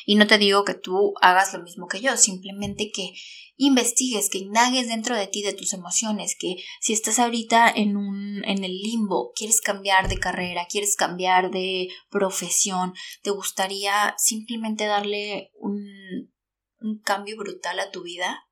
Y 0.05 0.15
no 0.15 0.27
te 0.27 0.37
digo 0.37 0.63
que 0.63 0.73
tú 0.73 1.13
hagas 1.21 1.53
lo 1.53 1.61
mismo 1.63 1.87
que 1.87 2.01
yo, 2.01 2.17
simplemente 2.17 2.91
que 2.91 3.13
investigues, 3.57 4.29
que 4.29 4.37
indagues 4.37 4.87
dentro 4.87 5.15
de 5.15 5.27
ti 5.27 5.41
de 5.41 5.53
tus 5.53 5.73
emociones, 5.73 6.35
que 6.39 6.57
si 6.79 6.93
estás 6.93 7.19
ahorita 7.19 7.69
en 7.69 7.97
un 7.97 8.43
en 8.45 8.63
el 8.63 8.71
limbo, 8.71 9.31
quieres 9.35 9.61
cambiar 9.61 10.07
de 10.09 10.19
carrera, 10.19 10.67
quieres 10.69 10.95
cambiar 10.95 11.49
de 11.49 11.89
profesión, 12.09 12.93
te 13.23 13.31
gustaría 13.31 14.13
simplemente 14.17 14.85
darle 14.85 15.51
un, 15.59 16.31
un 16.79 16.99
cambio 16.99 17.35
brutal 17.35 17.79
a 17.79 17.89
tu 17.89 18.03
vida, 18.03 18.47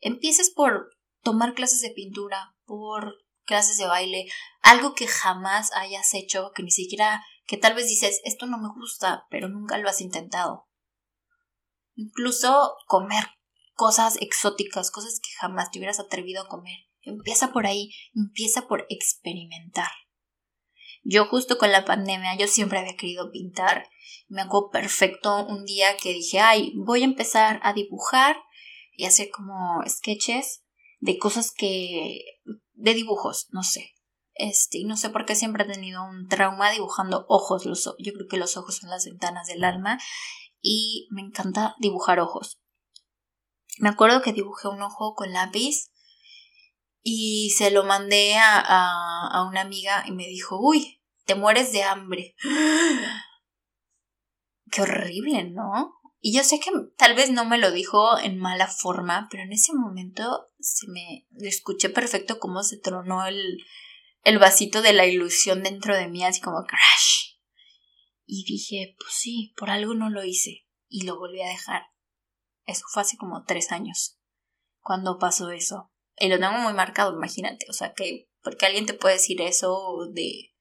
empieces 0.00 0.50
por 0.50 0.90
tomar 1.22 1.54
clases 1.54 1.80
de 1.80 1.90
pintura, 1.90 2.54
por 2.66 3.16
clases 3.44 3.78
de 3.78 3.86
baile, 3.86 4.26
algo 4.60 4.94
que 4.94 5.06
jamás 5.06 5.70
hayas 5.74 6.12
hecho, 6.14 6.52
que 6.54 6.62
ni 6.62 6.70
siquiera, 6.70 7.24
que 7.46 7.56
tal 7.56 7.74
vez 7.74 7.88
dices, 7.88 8.20
esto 8.24 8.46
no 8.46 8.58
me 8.58 8.68
gusta, 8.74 9.26
pero 9.30 9.48
nunca 9.48 9.78
lo 9.78 9.88
has 9.88 10.00
intentado. 10.00 10.68
Incluso 11.94 12.74
comer, 12.86 13.24
cosas 13.74 14.16
exóticas, 14.20 14.90
cosas 14.90 15.20
que 15.20 15.30
jamás 15.38 15.70
te 15.70 15.78
hubieras 15.78 16.00
atrevido 16.00 16.42
a 16.42 16.48
comer. 16.48 16.78
Empieza 17.02 17.52
por 17.52 17.66
ahí, 17.66 17.92
empieza 18.14 18.66
por 18.66 18.86
experimentar. 18.88 19.90
Yo 21.02 21.26
justo 21.26 21.58
con 21.58 21.70
la 21.70 21.84
pandemia, 21.84 22.36
yo 22.36 22.48
siempre 22.48 22.78
había 22.78 22.96
querido 22.96 23.30
pintar. 23.30 23.88
Me 24.28 24.40
acuerdo 24.40 24.70
perfecto 24.70 25.44
un 25.46 25.64
día 25.66 25.96
que 25.98 26.14
dije, 26.14 26.40
ay, 26.40 26.72
voy 26.76 27.02
a 27.02 27.04
empezar 27.04 27.60
a 27.62 27.74
dibujar 27.74 28.36
y 28.92 29.04
hacer 29.04 29.28
como 29.30 29.82
sketches 29.86 30.64
de 31.00 31.18
cosas 31.18 31.52
que... 31.52 32.24
de 32.72 32.94
dibujos, 32.94 33.48
no 33.50 33.62
sé. 33.62 33.93
Este, 34.34 34.82
no 34.84 34.96
sé 34.96 35.10
por 35.10 35.26
qué 35.26 35.36
siempre 35.36 35.64
he 35.64 35.72
tenido 35.72 36.04
un 36.04 36.28
trauma 36.28 36.70
dibujando 36.70 37.24
ojos. 37.28 37.66
Los, 37.66 37.94
yo 37.98 38.12
creo 38.12 38.26
que 38.28 38.36
los 38.36 38.56
ojos 38.56 38.78
son 38.78 38.90
las 38.90 39.04
ventanas 39.04 39.46
del 39.46 39.64
alma 39.64 39.98
y 40.60 41.08
me 41.10 41.22
encanta 41.22 41.76
dibujar 41.78 42.20
ojos. 42.20 42.58
Me 43.78 43.88
acuerdo 43.88 44.22
que 44.22 44.32
dibujé 44.32 44.68
un 44.68 44.82
ojo 44.82 45.14
con 45.14 45.32
lápiz 45.32 45.90
y 47.02 47.50
se 47.50 47.70
lo 47.70 47.84
mandé 47.84 48.36
a, 48.36 48.60
a, 48.60 49.44
una 49.44 49.60
amiga 49.60 50.04
y 50.06 50.12
me 50.12 50.26
dijo, 50.26 50.58
uy, 50.60 51.02
te 51.26 51.34
mueres 51.34 51.72
de 51.72 51.82
hambre. 51.82 52.34
Qué 54.70 54.82
horrible, 54.82 55.50
¿no? 55.50 55.94
Y 56.20 56.34
yo 56.34 56.42
sé 56.42 56.58
que 56.58 56.70
tal 56.96 57.14
vez 57.14 57.30
no 57.30 57.44
me 57.44 57.58
lo 57.58 57.70
dijo 57.70 58.18
en 58.18 58.38
mala 58.38 58.66
forma, 58.66 59.28
pero 59.30 59.42
en 59.42 59.52
ese 59.52 59.74
momento 59.74 60.48
se 60.58 60.88
me 60.88 61.26
escuché 61.40 61.90
perfecto 61.90 62.38
cómo 62.38 62.62
se 62.62 62.78
tronó 62.78 63.26
el, 63.26 63.58
el 64.24 64.38
vasito 64.38 64.82
de 64.82 64.92
la 64.92 65.06
ilusión 65.06 65.62
dentro 65.62 65.96
de 65.96 66.08
mí, 66.08 66.24
así 66.24 66.40
como 66.40 66.64
crash. 66.64 67.36
Y 68.26 68.44
dije, 68.44 68.96
pues 68.98 69.12
sí, 69.12 69.54
por 69.56 69.70
algo 69.70 69.94
no 69.94 70.10
lo 70.10 70.24
hice. 70.24 70.66
Y 70.88 71.04
lo 71.04 71.18
volví 71.18 71.42
a 71.42 71.48
dejar. 71.48 71.82
Eso 72.64 72.84
fue 72.90 73.02
hace 73.02 73.16
como 73.16 73.44
tres 73.44 73.70
años 73.70 74.18
cuando 74.80 75.18
pasó 75.18 75.50
eso. 75.50 75.92
Y 76.18 76.28
lo 76.28 76.38
tengo 76.38 76.52
muy 76.54 76.72
marcado, 76.72 77.12
imagínate. 77.14 77.66
O 77.68 77.72
sea, 77.72 77.92
que 77.92 78.30
porque 78.42 78.66
alguien 78.66 78.86
te 78.86 78.94
puede 78.94 79.14
decir 79.14 79.40
eso 79.40 80.08
de 80.12 80.54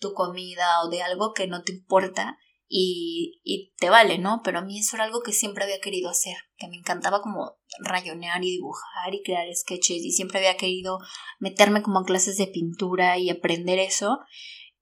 tu 0.00 0.14
comida 0.14 0.82
o 0.82 0.88
de 0.88 1.02
algo 1.02 1.32
que 1.32 1.46
no 1.46 1.62
te 1.62 1.72
importa 1.72 2.38
y, 2.68 3.40
y 3.44 3.72
te 3.76 3.90
vale, 3.90 4.18
¿no? 4.18 4.40
Pero 4.44 4.58
a 4.58 4.62
mí 4.62 4.78
eso 4.78 4.96
era 4.96 5.04
algo 5.04 5.22
que 5.22 5.32
siempre 5.32 5.64
había 5.64 5.80
querido 5.80 6.10
hacer, 6.10 6.36
que 6.56 6.68
me 6.68 6.76
encantaba 6.76 7.22
como 7.22 7.58
rayonear 7.80 8.42
y 8.44 8.50
dibujar 8.50 9.14
y 9.14 9.22
crear 9.22 9.46
sketches 9.54 10.02
y 10.04 10.12
siempre 10.12 10.38
había 10.38 10.56
querido 10.56 10.98
meterme 11.38 11.82
como 11.82 12.00
a 12.00 12.04
clases 12.04 12.36
de 12.38 12.46
pintura 12.46 13.18
y 13.18 13.30
aprender 13.30 13.78
eso 13.78 14.18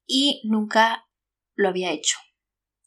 y 0.07 0.41
nunca 0.45 1.07
lo 1.55 1.69
había 1.69 1.93
hecho. 1.93 2.17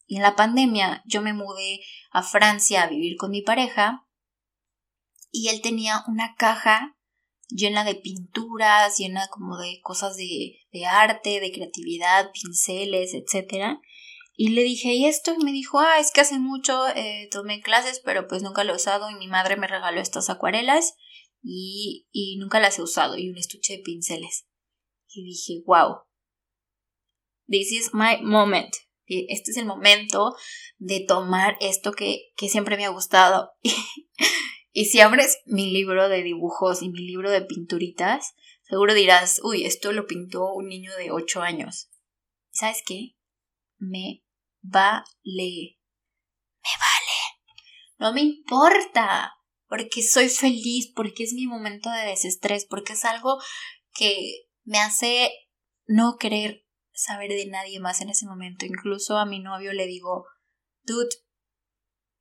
Y 0.06 0.18
en 0.18 0.24
la 0.24 0.36
pandemia 0.36 1.04
yo 1.06 1.22
me 1.22 1.34
mudé 1.34 1.82
a 2.12 2.24
Francia 2.24 2.84
a 2.84 2.88
vivir 2.88 3.18
con 3.18 3.32
mi 3.32 3.42
pareja 3.42 4.08
y 5.32 5.50
él 5.50 5.62
tenía 5.62 6.04
una 6.08 6.36
caja 6.36 6.98
llena 7.50 7.84
de 7.84 7.96
pinturas, 7.96 8.98
llena 8.98 9.28
como 9.30 9.58
de 9.58 9.80
cosas 9.82 10.16
de, 10.18 10.60
de 10.72 10.86
arte, 10.86 11.40
de 11.40 11.52
creatividad, 11.52 12.32
pinceles, 12.32 13.14
etc. 13.14 13.80
Y 14.40 14.50
le 14.50 14.64
dije, 14.64 14.94
¿y 14.94 15.06
esto? 15.08 15.34
Y 15.34 15.44
me 15.44 15.52
dijo, 15.52 15.80
ah, 15.80 16.00
es 16.00 16.12
que 16.12 16.22
hace 16.22 16.40
mucho 16.40 16.88
eh, 16.90 17.28
tomé 17.32 17.62
clases, 17.62 18.00
pero 18.06 18.28
pues 18.28 18.44
nunca 18.44 18.64
lo 18.64 18.74
he 18.74 18.76
usado 18.76 19.10
y 19.10 19.16
mi 19.16 19.28
madre 19.28 19.58
me 19.58 19.68
regaló 19.68 20.00
estas 20.00 20.30
acuarelas 20.30 20.94
y, 21.42 22.08
y 22.12 22.38
nunca 22.38 22.60
las 22.60 22.78
he 22.78 22.84
usado 22.84 23.18
y 23.18 23.30
un 23.30 23.38
estuche 23.38 23.78
de 23.78 23.84
pinceles. 23.84 24.48
Y 25.10 25.24
dije, 25.26 25.64
wow, 25.66 26.04
this 27.48 27.72
is 27.72 27.94
my 27.94 28.22
moment 28.22 28.74
este 29.08 29.52
es 29.52 29.58
el 29.58 29.66
momento 29.66 30.36
de 30.78 31.00
tomar 31.00 31.58
esto 31.62 31.94
que, 31.94 32.32
siempre 32.36 32.78
me 32.78 32.86
ha 32.86 32.90
gustado. 32.90 33.52
y 34.72 34.86
si 34.86 35.00
abres 35.00 35.40
mi 35.46 35.72
libro 35.72 36.10
de 36.10 36.24
dibujos 36.24 36.82
y 36.82 36.90
mi 36.90 37.00
libro 37.00 37.32
de 37.32 37.42
pinturitas, 37.42 38.36
seguro 38.64 38.94
dirás, 38.94 39.40
uy, 39.44 39.66
esto 39.66 39.92
lo 39.92 40.08
pintó 40.08 40.54
un 40.54 40.68
niño 40.68 40.96
de 40.98 41.12
8 41.12 41.42
años. 41.42 41.90
¿Sabes 42.52 42.84
qué? 42.86 43.16
Me 43.78 44.24
vale. 44.70 45.78
Me 46.64 46.74
vale. 46.80 47.18
No 47.98 48.14
me 48.14 48.22
importa. 48.22 49.34
Porque 49.68 50.02
soy 50.02 50.30
feliz, 50.30 50.92
porque 50.96 51.24
es 51.24 51.34
mi 51.34 51.46
momento 51.46 51.90
de 51.90 52.06
desestrés, 52.06 52.66
porque 52.66 52.94
es 52.94 53.04
algo 53.04 53.38
que 53.94 54.46
me 54.64 54.80
hace 54.80 55.32
no 55.88 56.16
querer 56.18 56.66
saber 56.94 57.32
de 57.32 57.48
nadie 57.48 57.80
más 57.80 58.02
en 58.02 58.10
ese 58.10 58.26
momento. 58.26 58.66
Incluso 58.66 59.18
a 59.18 59.26
mi 59.26 59.40
novio 59.40 59.74
le 59.74 59.86
digo, 59.86 60.26
dude, 60.84 61.10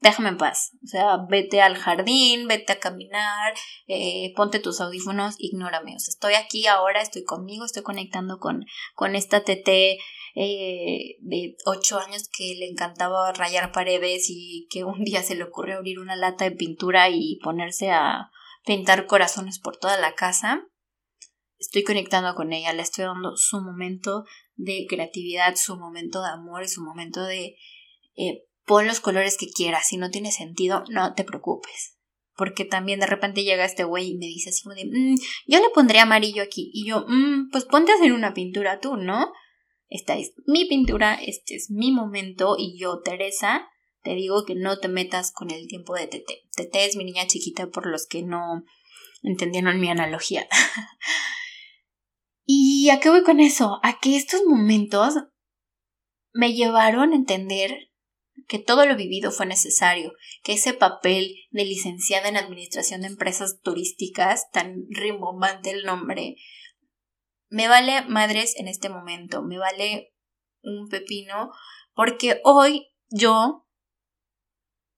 déjame 0.01 0.31
en 0.31 0.39
paz. 0.39 0.73
O 0.85 0.87
sea, 0.87 1.19
vete 1.29 1.61
al 1.61 1.77
jardín, 1.77 2.47
vete 2.49 2.73
a 2.73 2.79
caminar, 2.79 3.55
eh, 3.87 4.33
ponte 4.37 4.59
tus 4.59 4.81
audífonos, 4.81 5.37
ignórame. 5.39 5.97
O 5.97 5.99
sea, 5.99 6.11
estoy 6.11 6.35
aquí 6.35 6.67
ahora, 6.67 7.01
estoy 7.01 7.25
conmigo, 7.25 7.65
estoy 7.65 7.83
conectando 7.83 8.39
con, 8.39 8.65
con 8.95 9.15
esta 9.15 9.43
TT 9.43 9.99
eh, 10.39 11.17
de 11.21 11.57
8 11.65 11.99
años 11.99 12.29
que 12.29 12.55
le 12.59 12.67
encantaba 12.67 13.33
rayar 13.33 13.73
paredes 13.73 14.27
y 14.29 14.69
que 14.71 14.85
un 14.85 15.03
día 15.03 15.23
se 15.23 15.35
le 15.35 15.45
ocurrió 15.45 15.77
abrir 15.77 15.99
una 15.99 16.17
lata 16.17 16.45
de 16.45 16.53
pintura 16.53 17.09
y 17.09 17.39
ponerse 17.43 17.91
a 17.91 18.31
pintar 18.65 19.07
corazones 19.07 19.59
por 19.59 19.79
toda 19.79 19.97
la 19.99 20.15
casa. 20.15 20.63
Estoy 21.59 21.85
conectando 21.85 22.35
con 22.35 22.53
ella, 22.53 22.75
le 22.75 22.83
estoy 22.83 23.07
dando 23.07 23.35
su 23.37 23.63
momento 23.63 24.25
de 24.57 24.85
creatividad, 24.89 25.55
su 25.57 25.77
momento 25.79 26.23
de 26.23 26.29
amor 26.29 26.65
y 26.65 26.69
su 26.69 26.83
momento 26.83 27.23
de 27.25 27.57
eh, 28.17 28.46
pon 28.67 28.87
los 28.87 29.01
colores 29.01 29.37
que 29.39 29.49
quieras. 29.49 29.87
Si 29.89 29.97
no 29.97 30.11
tiene 30.11 30.33
sentido, 30.33 30.85
no 30.91 31.15
te 31.15 31.25
preocupes. 31.25 31.97
Porque 32.37 32.65
también 32.65 33.01
de 33.01 33.07
repente 33.07 33.45
llega 33.45 33.65
este 33.65 33.85
güey 33.85 34.11
y 34.11 34.19
me 34.19 34.27
dice 34.27 34.51
así 34.51 34.63
como 34.63 34.75
de, 34.75 34.85
mm, 34.85 35.17
yo 35.47 35.61
le 35.61 35.71
pondría 35.75 36.03
amarillo 36.03 36.43
aquí. 36.43 36.71
Y 36.75 36.87
yo, 36.87 37.07
mm, 37.09 37.51
pues 37.51 37.65
ponte 37.65 37.93
a 37.93 37.95
hacer 37.95 38.13
una 38.13 38.35
pintura 38.35 38.81
tú, 38.81 38.97
¿no? 38.97 39.33
Esta 39.89 40.17
es 40.17 40.35
mi 40.47 40.67
pintura, 40.67 41.15
este 41.15 41.55
es 41.55 41.71
mi 41.71 41.93
momento 41.93 42.57
y 42.59 42.79
yo, 42.79 43.01
Teresa, 43.03 43.69
te 44.03 44.15
digo 44.15 44.45
que 44.45 44.55
no 44.55 44.79
te 44.79 44.89
metas 44.89 45.33
con 45.33 45.51
el 45.51 45.69
tiempo 45.69 45.95
de 45.95 46.09
Tete. 46.09 46.43
Tete 46.55 46.85
es 46.85 46.97
mi 46.97 47.05
niña 47.05 47.27
chiquita 47.27 47.69
por 47.69 47.87
los 47.87 48.07
que 48.07 48.23
no 48.23 48.65
entendieron 49.23 49.81
mi 49.81 49.89
analogía. 49.89 50.47
¿Y 52.45 52.91
a 52.91 53.01
qué 53.01 53.11
voy 53.11 53.23
con 53.23 53.41
eso? 53.41 53.81
A 53.83 53.99
que 54.01 54.17
estos 54.17 54.45
momentos 54.45 55.15
me 56.33 56.53
llevaron 56.53 57.13
a 57.13 57.17
entender 57.17 57.91
que 58.49 58.59
todo 58.59 58.87
lo 58.87 58.97
vivido 58.97 59.31
fue 59.31 59.47
necesario, 59.47 60.13
que 60.43 60.53
ese 60.53 60.73
papel 60.73 61.35
de 61.51 61.65
licenciada 61.65 62.29
en 62.29 62.37
Administración 62.37 63.03
de 63.03 63.09
Empresas 63.09 63.61
Turísticas, 63.63 64.51
tan 64.51 64.87
rimbombante 64.91 65.71
el 65.71 65.85
nombre, 65.85 66.37
me 67.49 67.69
vale 67.69 68.03
madres 68.03 68.57
en 68.57 68.69
este 68.69 68.89
momento, 68.89 69.43
me 69.43 69.59
vale 69.59 70.15
un 70.63 70.89
pepino, 70.89 71.53
porque 71.95 72.41
hoy 72.45 72.89
yo, 73.09 73.67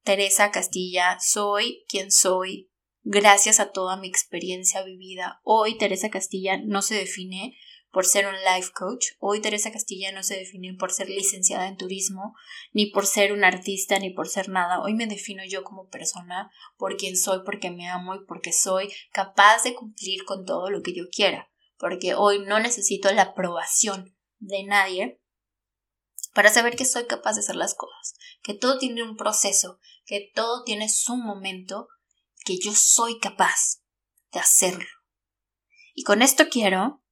Teresa 0.03 0.51
Castilla, 0.51 1.19
soy 1.21 1.85
quien 1.89 2.11
soy 2.11 2.71
gracias 3.03 3.61
a 3.61 3.71
toda 3.71 3.97
mi 3.97 4.09
experiencia 4.09 4.83
vivida. 4.83 5.41
Hoy 5.43 5.79
Teresa 5.79 6.11
Castilla 6.11 6.59
no 6.63 6.83
se 6.83 6.95
define 6.95 7.57
por 7.91 8.05
ser 8.05 8.27
un 8.27 8.35
life 8.35 8.71
coach. 8.75 9.07
Hoy 9.19 9.41
Teresa 9.41 9.73
Castilla 9.73 10.13
no 10.13 10.23
se 10.23 10.37
define 10.37 10.75
por 10.75 10.93
ser 10.93 11.09
licenciada 11.09 11.69
en 11.69 11.77
turismo, 11.77 12.35
ni 12.73 12.87
por 12.87 13.07
ser 13.07 13.33
un 13.33 13.45
artista, 13.45 13.99
ni 13.99 14.11
por 14.11 14.29
ser 14.29 14.49
nada. 14.49 14.81
Hoy 14.81 14.95
me 14.95 15.07
defino 15.07 15.43
yo 15.47 15.65
como 15.65 15.89
persona 15.89 16.51
por 16.77 16.97
quien 16.97 17.17
soy, 17.17 17.41
porque 17.45 17.71
me 17.71 17.89
amo 17.89 18.15
y 18.15 18.25
porque 18.27 18.53
soy 18.53 18.93
capaz 19.13 19.63
de 19.65 19.75
cumplir 19.75 20.25
con 20.25 20.45
todo 20.45 20.71
lo 20.71 20.83
que 20.83 20.95
yo 20.95 21.05
quiera. 21.11 21.51
Porque 21.77 22.15
hoy 22.15 22.41
no 22.41 22.59
necesito 22.59 23.11
la 23.13 23.23
aprobación 23.23 24.17
de 24.39 24.65
nadie 24.65 25.21
para 26.35 26.51
saber 26.51 26.77
que 26.77 26.85
soy 26.85 27.07
capaz 27.07 27.35
de 27.35 27.41
hacer 27.41 27.57
las 27.57 27.75
cosas, 27.75 28.15
que 28.43 28.55
todo 28.55 28.79
tiene 28.79 29.03
un 29.03 29.17
proceso, 29.17 29.79
que 30.05 30.31
todo 30.35 30.63
tiene 30.65 30.89
su 30.89 31.17
momento 31.17 31.89
que 32.45 32.59
yo 32.59 32.73
soy 32.75 33.19
capaz 33.19 33.83
de 34.33 34.41
hacerlo. 34.41 34.87
Y 35.95 36.05
con 36.05 36.23
esto 36.23 36.49
quiero 36.49 37.03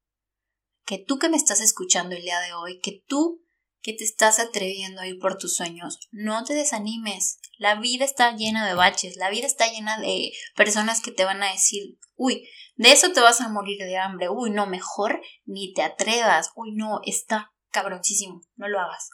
que 0.87 0.99
tú 0.99 1.19
que 1.19 1.29
me 1.29 1.37
estás 1.37 1.61
escuchando 1.61 2.15
el 2.15 2.23
día 2.23 2.41
de 2.41 2.55
hoy, 2.55 2.81
que 2.81 3.03
tú 3.07 3.43
que 3.83 3.93
te 3.93 4.05
estás 4.05 4.39
atreviendo 4.41 5.01
a 5.01 5.07
ir 5.07 5.19
por 5.19 5.37
tus 5.37 5.55
sueños, 5.55 6.09
no 6.11 6.43
te 6.45 6.55
desanimes. 6.55 7.39
La 7.59 7.79
vida 7.79 8.05
está 8.05 8.35
llena 8.35 8.67
de 8.67 8.75
baches, 8.75 9.17
la 9.17 9.31
vida 9.31 9.47
está 9.47 9.71
llena 9.71 9.99
de 10.01 10.33
personas 10.57 11.01
que 11.01 11.13
te 11.13 11.25
van 11.25 11.43
a 11.43 11.53
decir, 11.53 11.99
uy, 12.15 12.49
de 12.77 12.93
eso 12.93 13.13
te 13.13 13.21
vas 13.21 13.41
a 13.41 13.49
morir 13.49 13.79
de 13.79 13.97
hambre, 13.97 14.29
uy, 14.29 14.51
no, 14.51 14.67
mejor 14.67 15.21
ni 15.45 15.73
te 15.73 15.83
atrevas, 15.83 16.51
uy, 16.57 16.73
no, 16.75 17.01
está 17.05 17.53
cabroncísimo, 17.71 18.43
no 18.57 18.69
lo 18.69 18.81
hagas. 18.81 19.11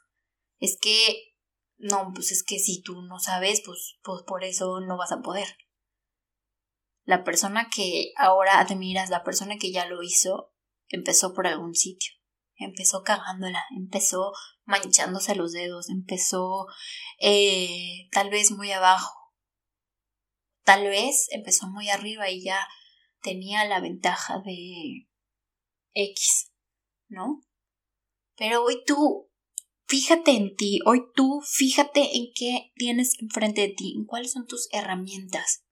Es 0.58 0.78
que, 0.80 1.34
no, 1.76 2.12
pues 2.14 2.32
es 2.32 2.42
que 2.42 2.58
si 2.58 2.82
tú 2.82 3.02
no 3.02 3.18
sabes, 3.18 3.62
pues, 3.64 3.98
pues 4.02 4.22
por 4.26 4.44
eso 4.44 4.80
no 4.80 4.96
vas 4.96 5.12
a 5.12 5.20
poder. 5.20 5.48
La 7.04 7.24
persona 7.24 7.68
que 7.74 8.12
ahora 8.16 8.60
admiras, 8.60 9.10
la 9.10 9.24
persona 9.24 9.56
que 9.58 9.72
ya 9.72 9.86
lo 9.86 10.02
hizo, 10.02 10.51
empezó 10.92 11.34
por 11.34 11.48
algún 11.48 11.74
sitio. 11.74 12.12
Empezó 12.54 13.02
cagándola, 13.02 13.64
empezó 13.76 14.32
manchándose 14.64 15.34
los 15.34 15.52
dedos, 15.52 15.88
empezó 15.90 16.66
eh, 17.18 18.08
tal 18.12 18.30
vez 18.30 18.52
muy 18.52 18.70
abajo, 18.70 19.12
tal 20.62 20.84
vez 20.84 21.26
empezó 21.30 21.66
muy 21.66 21.88
arriba 21.88 22.30
y 22.30 22.44
ya 22.44 22.68
tenía 23.20 23.64
la 23.64 23.80
ventaja 23.80 24.40
de 24.44 25.08
X, 25.94 26.52
¿no? 27.08 27.42
Pero 28.36 28.62
hoy 28.62 28.82
tú, 28.86 29.30
fíjate 29.86 30.32
en 30.32 30.54
ti, 30.54 30.78
hoy 30.86 31.02
tú, 31.14 31.40
fíjate 31.44 32.16
en 32.16 32.26
qué 32.34 32.72
tienes 32.76 33.18
enfrente 33.20 33.62
de 33.62 33.74
ti, 33.74 33.94
en 33.96 34.04
cuáles 34.04 34.32
son 34.32 34.46
tus 34.46 34.68
herramientas. 34.72 35.64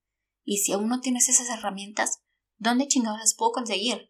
Y 0.45 0.59
si 0.59 0.73
aún 0.73 0.89
no 0.89 1.01
tienes 1.01 1.29
esas 1.29 1.49
herramientas, 1.51 2.23
¿dónde 2.59 2.89
chingados 2.89 3.21
las 3.21 3.35
puedo 3.37 3.53
conseguir? 3.53 4.10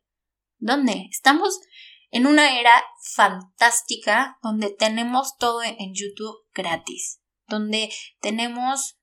¿Dónde? 0.60 1.08
Estamos 1.10 1.58
en 2.10 2.26
una 2.26 2.60
era 2.60 2.84
fantástica 3.14 4.38
donde 4.42 4.68
tenemos 4.70 5.36
todo 5.38 5.62
en 5.62 5.94
YouTube 5.94 6.36
gratis, 6.52 7.22
donde 7.48 7.90
tenemos 8.20 8.98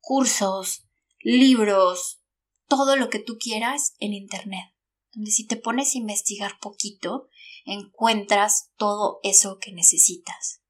cursos, 0.00 0.86
libros, 1.20 2.22
todo 2.66 2.96
lo 2.96 3.10
que 3.10 3.18
tú 3.18 3.36
quieras 3.38 3.94
en 3.98 4.14
Internet, 4.14 4.72
donde 5.12 5.30
si 5.30 5.46
te 5.46 5.56
pones 5.56 5.94
a 5.94 5.98
investigar 5.98 6.58
poquito, 6.60 7.28
encuentras 7.66 8.70
todo 8.76 9.20
eso 9.22 9.58
que 9.58 9.72
necesitas. 9.72 10.62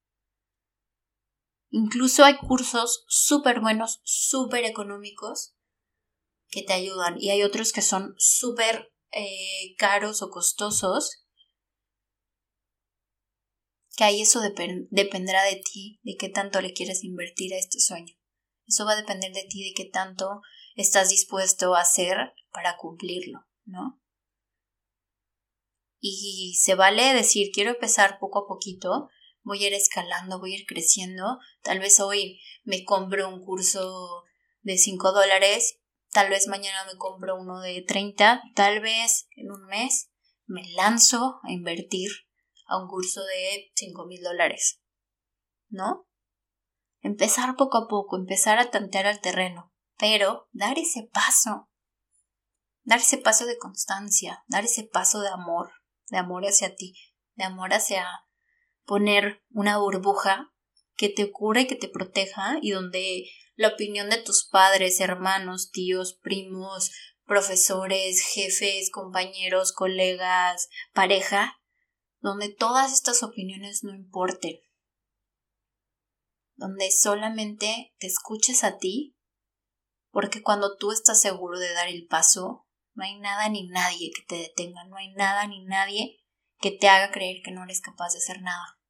Incluso 1.71 2.25
hay 2.25 2.37
cursos 2.39 3.05
súper 3.07 3.61
buenos, 3.61 4.01
súper 4.03 4.65
económicos, 4.65 5.55
que 6.49 6.63
te 6.63 6.73
ayudan 6.73 7.17
y 7.21 7.31
hay 7.31 7.45
otros 7.45 7.73
que 7.73 7.83
son 7.83 8.15
súper 8.19 8.93
eh, 9.13 9.75
caros 9.79 10.23
o 10.23 10.31
costosos 10.31 11.27
que 13.97 14.05
ahí 14.05 14.21
eso 14.21 14.41
dependerá 14.91 15.45
de 15.45 15.57
ti, 15.57 15.99
de 16.03 16.17
qué 16.17 16.29
tanto 16.29 16.61
le 16.61 16.75
quieres 16.75 17.03
invertir 17.03 17.55
a 17.55 17.59
este 17.59 17.81
sueño. 17.81 18.15
Eso 18.67 18.85
va 18.85 18.93
a 18.93 18.97
depender 18.97 19.33
de 19.33 19.45
ti, 19.49 19.65
de 19.65 19.75
qué 19.75 19.89
tanto 19.91 20.43
estás 20.75 21.09
dispuesto 21.09 21.75
a 21.75 21.81
hacer 21.81 22.35
para 22.53 22.77
cumplirlo, 22.77 23.47
¿no? 23.65 24.03
Y 25.99 26.59
se 26.61 26.75
vale 26.75 27.15
decir, 27.15 27.51
quiero 27.53 27.71
empezar 27.71 28.19
poco 28.19 28.41
a 28.41 28.47
poquito, 28.47 29.09
voy 29.43 29.65
a 29.65 29.69
ir 29.69 29.75
escalando, 29.75 30.39
voy 30.41 30.53
a 30.53 30.59
ir 30.59 30.67
creciendo, 30.67 31.39
tal 31.63 31.79
vez 31.79 31.99
hoy 31.99 32.39
me 32.65 32.85
compro 32.85 33.29
un 33.29 33.43
curso 33.43 34.25
de 34.61 34.77
5 34.77 35.13
dólares, 35.13 35.81
tal 36.17 36.31
vez 36.31 36.49
mañana 36.49 36.87
me 36.87 36.97
compro 36.97 37.39
uno 37.39 37.61
de 37.61 37.85
30, 37.87 38.43
tal 38.55 38.81
vez 38.81 39.29
en 39.37 39.51
un 39.51 39.67
mes 39.67 40.11
me 40.47 40.67
lanzo 40.73 41.41
a 41.43 41.53
invertir 41.53 42.09
a 42.65 42.79
un 42.79 42.89
curso 42.89 43.23
de 43.23 43.71
cinco 43.75 44.07
mil 44.07 44.23
dólares. 44.23 44.81
¿No? 45.69 46.09
Empezar 47.03 47.55
poco 47.57 47.77
a 47.77 47.87
poco, 47.87 48.17
empezar 48.17 48.59
a 48.59 48.71
tantear 48.71 49.07
al 49.07 49.21
terreno, 49.21 49.75
pero 49.99 50.49
dar 50.53 50.79
ese 50.79 51.07
paso, 51.13 51.69
dar 52.83 53.01
ese 53.01 53.19
paso 53.19 53.45
de 53.45 53.59
constancia, 53.59 54.43
dar 54.47 54.65
ese 54.65 54.85
paso 54.85 55.21
de 55.21 55.29
amor, 55.29 55.71
de 56.09 56.17
amor 56.17 56.45
hacia 56.45 56.75
ti, 56.77 56.95
de 57.35 57.45
amor 57.45 57.75
hacia 57.75 58.09
poner 58.87 59.45
una 59.51 59.77
burbuja 59.77 60.51
que 60.95 61.11
te 61.11 61.31
cure 61.31 61.67
que 61.67 61.77
te 61.77 61.91
proteja 61.91 62.57
y 62.63 62.71
donde 62.71 63.27
la 63.57 63.69
opinión 63.69 64.11
de 64.11 64.19
tus 64.19 64.47
padres, 64.47 65.01
hermanos, 65.01 65.71
tíos, 65.71 66.19
primos, 66.23 66.93
profesores, 67.25 68.21
jefes, 68.21 68.91
compañeros, 68.91 69.73
colegas, 69.73 70.69
pareja, 70.93 71.59
donde 72.21 72.55
todas 72.55 72.93
estas 72.93 73.23
opiniones 73.23 73.83
no 73.83 73.95
importen, 73.95 74.61
donde 76.55 76.91
solamente 76.91 77.95
te 77.99 78.07
escuches 78.07 78.63
a 78.63 78.79
ti, 78.79 79.17
porque 80.11 80.43
cuando 80.43 80.77
tú 80.77 80.93
estás 80.93 81.21
seguro 81.21 81.59
de 81.59 81.73
dar 81.73 81.89
el 81.89 82.07
paso, 82.07 82.67
no 82.95 83.05
hay 83.05 83.19
nada 83.19 83.49
ni 83.49 83.69
nadie 83.69 84.11
que 84.15 84.23
te 84.23 84.37
detenga, 84.37 84.85
no 84.85 84.97
hay 84.97 85.13
nada 85.13 85.47
ni 85.47 85.65
nadie 85.65 86.19
que 86.59 86.71
te 86.71 86.89
haga 86.89 87.11
creer 87.11 87.43
que 87.43 87.53
no 87.53 87.65
eres 87.65 87.81
capaz 87.81 88.13
de 88.13 88.19
hacer 88.19 88.41
nada. 88.41 88.81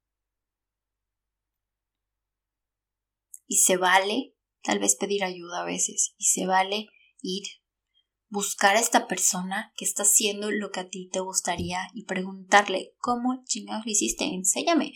Y 3.48 3.58
se 3.58 3.76
vale 3.76 4.35
tal 4.66 4.80
vez 4.80 4.96
pedir 4.96 5.22
ayuda 5.22 5.62
a 5.62 5.64
veces, 5.64 6.14
y 6.18 6.24
se 6.24 6.44
vale 6.44 6.88
ir 7.22 7.44
buscar 8.28 8.76
a 8.76 8.80
esta 8.80 9.06
persona 9.06 9.72
que 9.76 9.84
está 9.84 10.02
haciendo 10.02 10.50
lo 10.50 10.70
que 10.72 10.80
a 10.80 10.88
ti 10.88 11.08
te 11.12 11.20
gustaría 11.20 11.88
y 11.94 12.04
preguntarle 12.04 12.92
cómo 12.98 13.44
chingados 13.44 13.86
lo 13.86 13.92
hiciste, 13.92 14.24
enséñame. 14.24 14.92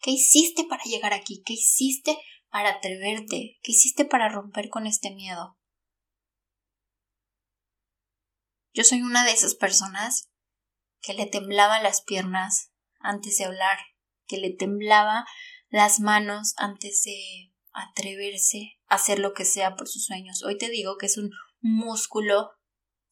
¿Qué 0.00 0.12
hiciste 0.12 0.64
para 0.64 0.84
llegar 0.84 1.12
aquí? 1.12 1.42
¿Qué 1.44 1.54
hiciste 1.54 2.16
para 2.50 2.70
atreverte? 2.70 3.58
¿Qué 3.62 3.72
hiciste 3.72 4.04
para 4.04 4.28
romper 4.28 4.68
con 4.68 4.86
este 4.86 5.10
miedo? 5.10 5.58
Yo 8.72 8.84
soy 8.84 9.02
una 9.02 9.24
de 9.24 9.32
esas 9.32 9.56
personas 9.56 10.30
que 11.00 11.14
le 11.14 11.26
temblaban 11.26 11.82
las 11.82 12.02
piernas 12.02 12.72
antes 13.00 13.36
de 13.38 13.44
hablar, 13.46 13.78
que 14.26 14.38
le 14.38 14.50
temblaba 14.50 15.26
las 15.68 15.98
manos 15.98 16.54
antes 16.56 17.02
de 17.02 17.51
atreverse 17.72 18.78
a 18.86 18.96
hacer 18.96 19.18
lo 19.18 19.32
que 19.32 19.44
sea 19.44 19.76
por 19.76 19.88
sus 19.88 20.04
sueños. 20.04 20.42
Hoy 20.44 20.58
te 20.58 20.68
digo 20.68 20.96
que 20.98 21.06
es 21.06 21.18
un 21.18 21.30
músculo 21.60 22.50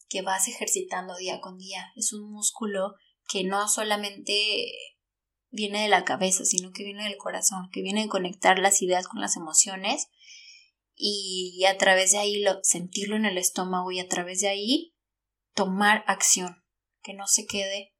que 0.09 0.23
vas 0.23 0.49
ejercitando 0.49 1.17
día 1.17 1.41
con 1.41 1.59
día. 1.59 1.93
Es 1.97 2.13
un 2.13 2.31
músculo 2.31 2.95
que 3.29 3.45
no 3.45 3.69
solamente 3.69 4.73
viene 5.51 5.83
de 5.83 5.89
la 5.89 6.05
cabeza, 6.05 6.45
sino 6.45 6.73
que 6.73 6.85
viene 6.85 7.05
del 7.05 7.17
corazón, 7.17 7.69
que 7.73 7.83
viene 7.83 8.03
de 8.03 8.09
conectar 8.09 8.59
las 8.59 8.83
ideas 8.83 9.07
con 9.09 9.21
las 9.21 9.37
emociones 9.37 10.09
y 10.95 11.65
a 11.65 11.79
través 11.79 12.13
de 12.13 12.19
ahí 12.19 12.43
lo, 12.43 12.59
sentirlo 12.63 13.17
en 13.17 13.25
el 13.25 13.39
estómago 13.39 13.91
y 13.91 14.01
a 14.01 14.09
través 14.09 14.41
de 14.41 14.49
ahí 14.49 14.95
tomar 15.55 16.05
acción, 16.07 16.63
que 17.03 17.15
no 17.15 17.27
se 17.27 17.47
quede 17.47 17.95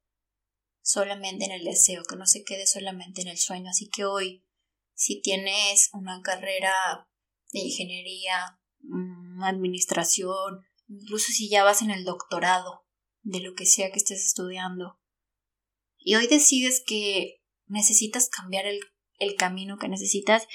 solamente 0.83 1.45
en 1.45 1.51
el 1.51 1.63
deseo, 1.63 2.03
que 2.03 2.15
no 2.15 2.25
se 2.25 2.43
quede 2.43 2.67
solamente 2.67 3.21
en 3.21 3.27
el 3.27 3.37
sueño. 3.37 3.69
Así 3.69 3.89
que 3.89 4.05
hoy, 4.05 4.45
si 4.93 5.21
tienes 5.21 5.89
una 5.93 6.21
carrera 6.21 7.07
de 7.51 7.59
ingeniería, 7.59 8.59
mm, 8.79 9.43
administración, 9.43 10.65
incluso 10.87 11.31
si 11.31 11.49
ya 11.49 11.63
vas 11.63 11.81
en 11.81 11.91
el 11.91 12.03
doctorado 12.03 12.85
de 13.21 13.39
lo 13.39 13.53
que 13.53 13.65
sea 13.65 13.91
que 13.91 13.97
estés 13.97 14.25
estudiando, 14.25 14.99
y 16.03 16.15
hoy 16.15 16.27
decides 16.27 16.83
que 16.85 17.41
necesitas 17.67 18.29
cambiar 18.29 18.65
el, 18.65 18.79
camino, 19.37 19.77
que 19.77 19.87
necesitas 19.87 20.47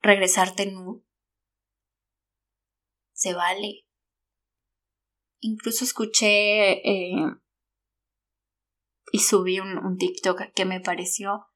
regresarte 0.00 0.66
nu, 0.66 1.06
se 3.12 3.32
vale. 3.32 3.86
Incluso 5.38 5.84
escuché 5.84 6.82
eh, 6.82 7.14
y 9.12 9.18
subí 9.20 9.60
un, 9.60 9.96
TikTok 9.98 10.52
que 10.52 10.64
me 10.64 10.80
pareció 10.80 11.46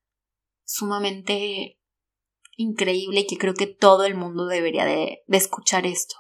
sumamente 0.66 1.81
increíble 2.57 3.20
y 3.20 3.26
que 3.26 3.38
creo 3.38 3.55
que 3.55 3.66
todo 3.66 4.05
el 4.05 4.14
mundo 4.14 4.46
debería 4.46 4.85
de 4.85 5.24
escuchar 5.29 5.87
esto. 5.87 6.16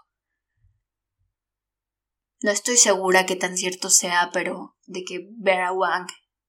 No 2.42 2.50
estoy 2.50 2.76
segura 2.76 3.26
que 3.26 3.36
tan 3.36 3.56
cierto 3.56 3.90
sea, 3.90 4.30
pero 4.32 4.76
de 4.86 5.04
que 5.04 5.28
Vera 5.38 5.72
Wang 5.72 6.06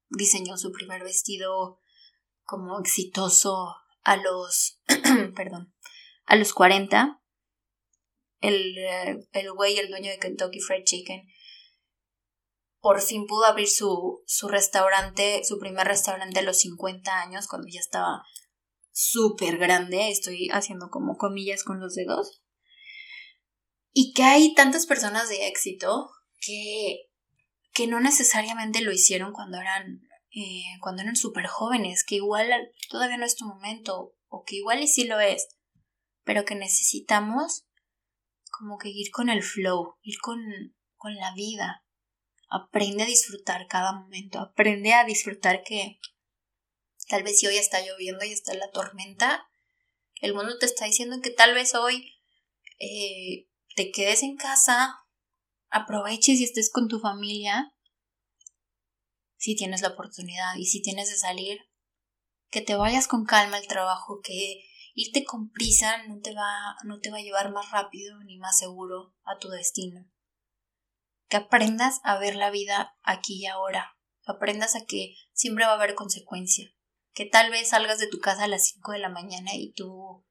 diseñó 0.10 0.58
su 0.58 0.72
primer 0.72 1.04
vestido 1.04 1.82
como 2.44 2.80
exitoso 2.80 3.76
a 4.04 4.16
los 4.18 4.82
perdón, 5.36 5.74
a 6.26 6.36
los 6.36 6.54
40. 6.54 7.22
El, 8.40 8.78
eh, 8.78 9.28
el 9.32 9.52
güey, 9.54 9.78
el 9.78 9.90
dueño 9.90 10.12
de 10.12 10.20
Kentucky 10.20 10.60
Fried 10.60 10.84
Chicken, 10.84 11.28
por 12.88 13.02
fin 13.02 13.28
pudo 13.28 13.44
abrir 13.44 13.68
su, 13.68 14.24
su 14.26 14.48
restaurante, 14.48 15.42
su 15.44 15.60
primer 15.60 15.86
restaurante 15.86 16.40
a 16.40 16.42
los 16.42 16.60
50 16.60 17.20
años, 17.20 17.50
cuando 17.50 17.68
ya 17.68 17.82
estaba 17.82 18.24
súper 18.94 19.58
grande. 19.58 20.10
Estoy 20.10 20.48
haciendo 20.54 20.88
como 20.90 21.18
comillas 21.18 21.66
con 21.66 21.82
los 21.82 21.96
dedos 21.96 22.42
y 23.92 24.14
que 24.14 24.24
hay 24.24 24.54
tantas 24.54 24.86
personas 24.86 25.28
de 25.28 25.50
éxito 25.50 26.12
que, 26.40 27.10
que 27.74 27.88
no 27.88 28.00
necesariamente 28.00 28.80
lo 28.80 28.94
hicieron 28.94 29.34
cuando 29.34 29.60
eran, 29.60 30.00
eh, 30.34 30.64
cuando 30.80 31.02
eran 31.02 31.18
súper 31.18 31.48
jóvenes, 31.48 32.06
que 32.06 32.16
igual 32.16 32.48
todavía 32.90 33.18
no 33.18 33.26
es 33.26 33.36
tu 33.36 33.44
momento, 33.44 34.14
o 34.30 34.46
que 34.46 34.56
igual 34.56 34.82
y 34.82 34.88
sí 34.88 35.04
lo 35.04 35.20
es, 35.20 35.50
pero 36.24 36.46
que 36.46 36.56
necesitamos 36.56 37.66
como 38.50 38.78
que 38.78 38.88
ir 38.88 39.12
con 39.12 39.28
el 39.28 39.44
flow, 39.44 39.98
ir 40.04 40.20
con, 40.22 40.40
con 40.96 41.16
la 41.16 41.34
vida. 41.34 41.84
Aprende 42.50 43.04
a 43.04 43.08
disfrutar 43.08 43.68
cada 43.68 43.92
momento, 43.94 44.40
aprende 44.40 44.94
a 44.94 45.04
disfrutar 45.04 45.64
que 45.64 46.00
tal 47.08 47.24
vez 47.24 47.40
si 47.40 47.48
hoy 47.48 47.58
está 47.58 47.82
lloviendo 47.82 48.24
y 48.26 48.32
está 48.32 48.54
la 48.54 48.72
tormenta, 48.72 49.50
el 50.22 50.34
mundo 50.34 50.58
te 50.58 50.66
está 50.66 50.86
diciendo 50.86 51.18
que 51.22 51.30
tal 51.30 51.54
vez 51.54 51.76
hoy 51.76 52.14
eh, 52.80 53.50
te 53.76 53.92
quedes 53.92 54.24
en 54.24 54.38
casa, 54.38 54.96
aproveches 55.70 56.40
y 56.40 56.44
estés 56.44 56.72
con 56.72 56.88
tu 56.88 57.00
familia, 57.00 57.74
si 59.38 59.56
tienes 59.56 59.82
la 59.82 59.90
oportunidad 59.90 60.56
y 60.56 60.66
si 60.66 60.82
tienes 60.82 61.10
de 61.10 61.18
salir, 61.18 61.60
que 62.50 62.62
te 62.62 62.76
vayas 62.76 63.08
con 63.08 63.26
calma 63.26 63.58
al 63.58 63.68
trabajo, 63.68 64.22
que 64.24 64.64
irte 64.94 65.24
con 65.26 65.52
prisa 65.52 66.04
no 66.08 66.20
te 66.22 66.34
va, 66.34 66.76
no 66.84 67.00
te 67.00 67.12
va 67.12 67.18
a 67.18 67.22
llevar 67.22 67.52
más 67.52 67.70
rápido 67.72 68.24
ni 68.24 68.38
más 68.38 68.58
seguro 68.58 69.14
a 69.24 69.38
tu 69.38 69.50
destino. 69.50 70.10
Que 71.28 71.38
aprendas 71.38 72.00
a 72.04 72.18
ver 72.18 72.36
la 72.36 72.50
vida 72.50 72.96
aquí 73.04 73.42
y 73.42 73.46
ahora. 73.46 73.98
Que 74.26 74.32
aprendas 74.32 74.76
a 74.76 74.86
que 74.86 75.16
siempre 75.34 75.66
va 75.66 75.72
a 75.72 75.76
haber 75.76 75.96
consecuencia. 75.96 76.74
Que 77.14 77.26
tal 77.26 77.52
vez 77.52 77.70
salgas 77.70 78.00
de 78.00 78.08
tu 78.08 78.20
casa 78.20 78.44
a 78.44 78.48
las 78.48 78.66
5 78.68 78.92
de 78.92 79.00
la 79.00 79.10
mañana 79.10 79.52
y 79.54 79.74
tú 79.74 80.26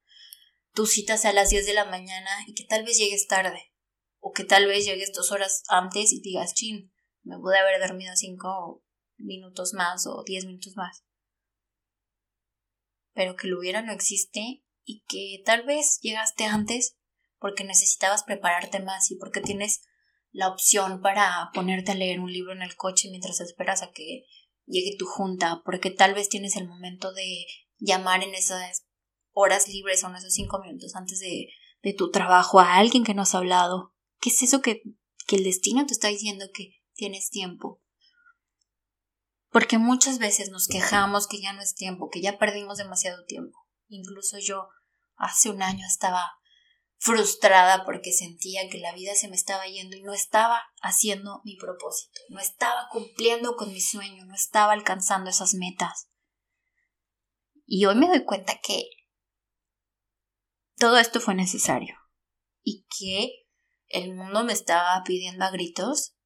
tu 0.73 0.85
cita 0.85 1.17
sea 1.17 1.31
a 1.31 1.35
las 1.35 1.49
10 1.49 1.65
de 1.65 1.73
la 1.73 1.87
mañana 1.87 2.31
y 2.47 2.53
que 2.53 2.65
tal 2.65 2.85
vez 2.85 2.99
llegues 2.99 3.27
tarde. 3.27 3.73
O 4.19 4.33
que 4.33 4.45
tal 4.45 4.67
vez 4.67 4.85
llegues 4.85 5.13
dos 5.15 5.33
horas 5.33 5.63
antes 5.69 6.13
y 6.13 6.21
digas, 6.21 6.53
chin, 6.53 6.93
me 7.23 7.39
pude 7.39 7.59
haber 7.59 7.81
dormido 7.81 8.15
5 8.15 8.85
minutos 9.17 9.73
más 9.73 10.07
o 10.07 10.23
10 10.25 10.45
minutos 10.45 10.77
más 10.77 11.07
pero 13.17 13.35
que 13.35 13.49
lo 13.49 13.59
hubiera 13.59 13.81
no 13.81 13.93
existe 13.93 14.63
y 14.85 15.03
que 15.09 15.43
tal 15.45 15.65
vez 15.65 15.99
llegaste 16.03 16.45
antes 16.45 16.99
porque 17.39 17.65
necesitabas 17.65 18.23
prepararte 18.23 18.79
más 18.81 19.11
y 19.11 19.17
porque 19.17 19.41
tienes 19.41 19.81
la 20.37 20.49
opción 20.49 21.01
para 21.01 21.51
ponerte 21.55 21.93
a 21.93 21.95
leer 21.95 22.21
un 22.21 22.31
libro 22.31 22.53
en 22.53 22.63
el 22.63 22.77
coche 22.77 23.09
mientras 23.11 23.41
esperas 23.41 23.83
a 23.83 23.91
que 23.91 24.25
llegue 24.67 24.97
tu 24.99 25.07
junta, 25.07 25.63
porque 25.65 25.91
tal 25.91 26.15
vez 26.15 26.29
tienes 26.29 26.57
el 26.57 26.69
momento 26.69 27.13
de 27.13 27.47
llamar 27.79 28.23
en 28.23 28.35
esas 28.35 28.87
horas 29.33 29.69
libres 29.69 30.05
o 30.05 30.09
en 30.09 30.17
esos 30.17 30.33
cinco 30.33 30.61
minutos 30.61 30.95
antes 30.95 31.21
de, 31.21 31.49
de 31.83 31.95
tu 31.95 32.11
trabajo 32.11 32.61
a 32.61 32.77
alguien 32.77 33.05
que 33.05 33.15
no 33.15 33.23
has 33.23 33.35
hablado. 33.35 33.95
¿Qué 34.21 34.31
es 34.31 34.43
eso 34.43 34.61
que, 34.61 34.83
que 35.27 35.37
el 35.37 35.45
destino 35.45 35.87
te 35.87 35.95
está 35.95 36.09
diciendo 36.09 36.47
que 36.53 36.83
tienes 36.95 37.31
tiempo? 37.31 37.81
porque 39.57 39.79
muchas 39.79 40.19
veces 40.19 40.51
nos 40.51 40.69
quejamos 40.69 41.27
que 41.27 41.41
ya 41.41 41.55
no 41.55 41.63
es 41.63 41.75
tiempo, 41.75 42.11
que 42.11 42.21
ya 42.21 42.37
perdimos 42.37 42.77
demasiado 42.77 43.25
tiempo. 43.25 43.59
Incluso 43.89 44.37
yo 44.39 44.69
hace 45.17 45.49
un 45.49 45.63
año 45.63 45.83
estaba 45.87 46.31
frustrada 46.99 47.85
porque 47.85 48.13
sentía 48.13 48.69
que 48.71 48.79
la 48.79 48.95
vida 48.95 49.15
se 49.15 49.29
me 49.29 49.37
estaba 49.37 49.67
yendo 49.67 49.97
y 49.97 50.03
no 50.03 50.13
estaba 50.13 50.63
haciendo 50.81 51.41
mi 51.45 51.57
propósito, 51.57 52.21
no 52.29 52.41
estaba 52.41 52.89
cumpliendo 52.91 53.57
con 53.57 53.73
mi 53.73 53.81
sueño, 53.81 54.25
no 54.25 54.35
estaba 54.35 54.73
alcanzando 54.73 55.31
esas 55.31 55.55
metas. 55.55 56.09
Y 57.67 57.85
hoy 57.87 57.97
me 57.97 58.09
doy 58.09 58.25
cuenta 58.25 58.61
que 58.63 58.89
todo 60.77 60.99
esto 60.99 61.21
fue 61.21 61.35
necesario 61.35 61.97
y 62.63 62.87
que 62.99 63.47
el 63.89 64.15
mundo 64.15 64.45
me 64.45 64.53
estaba 64.53 65.03
pidiendo 65.05 65.45
a 65.45 65.51
gritos 65.51 66.17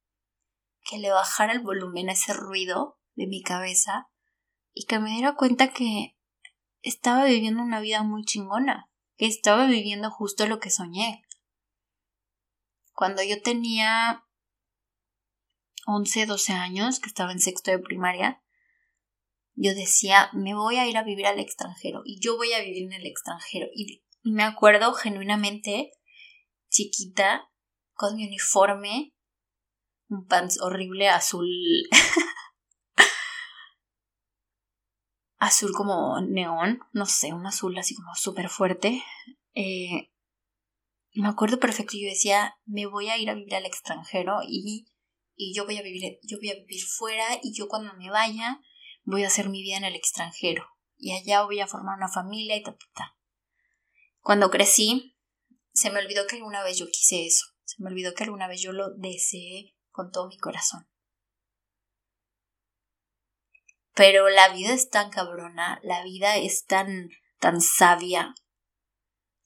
que 0.89 0.97
le 0.97 1.11
bajara 1.11 1.53
el 1.53 1.61
volumen 1.61 2.09
a 2.09 2.13
ese 2.13 2.33
ruido 2.33 2.99
de 3.15 3.27
mi 3.27 3.41
cabeza 3.41 4.09
y 4.73 4.85
que 4.85 4.99
me 4.99 5.11
diera 5.11 5.35
cuenta 5.35 5.73
que 5.73 6.17
estaba 6.81 7.25
viviendo 7.25 7.61
una 7.61 7.79
vida 7.79 8.03
muy 8.03 8.23
chingona, 8.23 8.90
que 9.21 9.27
estaba 9.27 9.67
viviendo 9.67 10.09
justo 10.09 10.47
lo 10.47 10.59
que 10.59 10.71
soñé. 10.71 11.23
Cuando 12.91 13.21
yo 13.21 13.39
tenía 13.39 14.25
11, 15.85 16.25
12 16.25 16.53
años, 16.53 16.99
que 16.99 17.07
estaba 17.07 17.31
en 17.31 17.39
sexto 17.39 17.69
de 17.69 17.77
primaria, 17.77 18.41
yo 19.53 19.75
decía, 19.75 20.31
me 20.33 20.55
voy 20.55 20.77
a 20.77 20.87
ir 20.87 20.97
a 20.97 21.03
vivir 21.03 21.27
al 21.27 21.37
extranjero 21.37 22.01
y 22.03 22.19
yo 22.19 22.35
voy 22.35 22.53
a 22.53 22.61
vivir 22.61 22.85
en 22.85 22.93
el 22.93 23.05
extranjero. 23.05 23.67
Y 23.75 24.01
me 24.23 24.41
acuerdo 24.41 24.91
genuinamente, 24.93 25.91
chiquita, 26.71 27.47
con 27.93 28.15
mi 28.15 28.25
uniforme, 28.25 29.13
un 30.09 30.25
pants 30.25 30.59
horrible 30.59 31.09
azul 31.09 31.47
azul 35.41 35.73
como 35.73 36.21
neón, 36.21 36.81
no 36.93 37.07
sé, 37.07 37.33
un 37.33 37.47
azul 37.47 37.75
así 37.75 37.95
como 37.95 38.13
súper 38.13 38.47
fuerte. 38.47 39.03
Eh, 39.55 40.11
me 41.13 41.27
acuerdo 41.27 41.59
perfecto, 41.59 41.97
yo 41.99 42.07
decía, 42.07 42.55
me 42.65 42.85
voy 42.85 43.09
a 43.09 43.17
ir 43.17 43.27
a 43.27 43.33
vivir 43.33 43.55
al 43.55 43.65
extranjero 43.65 44.41
y, 44.47 44.87
y 45.35 45.53
yo 45.55 45.65
voy 45.65 45.77
a 45.77 45.81
vivir, 45.81 46.19
yo 46.21 46.37
voy 46.37 46.51
a 46.51 46.55
vivir 46.55 46.83
fuera 46.83 47.25
y 47.41 47.53
yo 47.53 47.67
cuando 47.67 47.91
me 47.95 48.11
vaya 48.11 48.61
voy 49.03 49.23
a 49.23 49.27
hacer 49.27 49.49
mi 49.49 49.63
vida 49.63 49.77
en 49.77 49.83
el 49.83 49.95
extranjero 49.95 50.63
y 50.95 51.13
allá 51.13 51.43
voy 51.43 51.59
a 51.59 51.65
formar 51.65 51.97
una 51.97 52.07
familia 52.07 52.55
y 52.55 52.61
ta, 52.61 52.77
ta, 52.93 53.17
Cuando 54.19 54.51
crecí, 54.51 55.17
se 55.73 55.89
me 55.89 55.99
olvidó 55.99 56.27
que 56.27 56.35
alguna 56.35 56.63
vez 56.63 56.77
yo 56.77 56.85
quise 56.85 57.25
eso, 57.25 57.47
se 57.63 57.81
me 57.81 57.89
olvidó 57.89 58.13
que 58.13 58.25
alguna 58.25 58.47
vez 58.47 58.61
yo 58.61 58.73
lo 58.73 58.91
deseé 58.95 59.75
con 59.89 60.11
todo 60.11 60.27
mi 60.27 60.37
corazón. 60.37 60.87
Pero 64.01 64.29
la 64.29 64.51
vida 64.51 64.73
es 64.73 64.89
tan 64.89 65.11
cabrona, 65.11 65.79
la 65.83 66.03
vida 66.03 66.35
es 66.35 66.65
tan, 66.65 67.11
tan 67.37 67.61
sabia, 67.61 68.33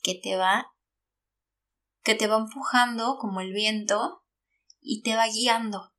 que 0.02 0.16
te 0.16 0.38
va, 0.38 0.74
que 2.06 2.16
te 2.16 2.28
va 2.28 2.38
empujando 2.38 3.18
como 3.20 3.42
el 3.42 3.52
viento 3.52 4.24
y 4.80 5.02
te 5.02 5.18
va 5.18 5.28
guiando 5.28 5.94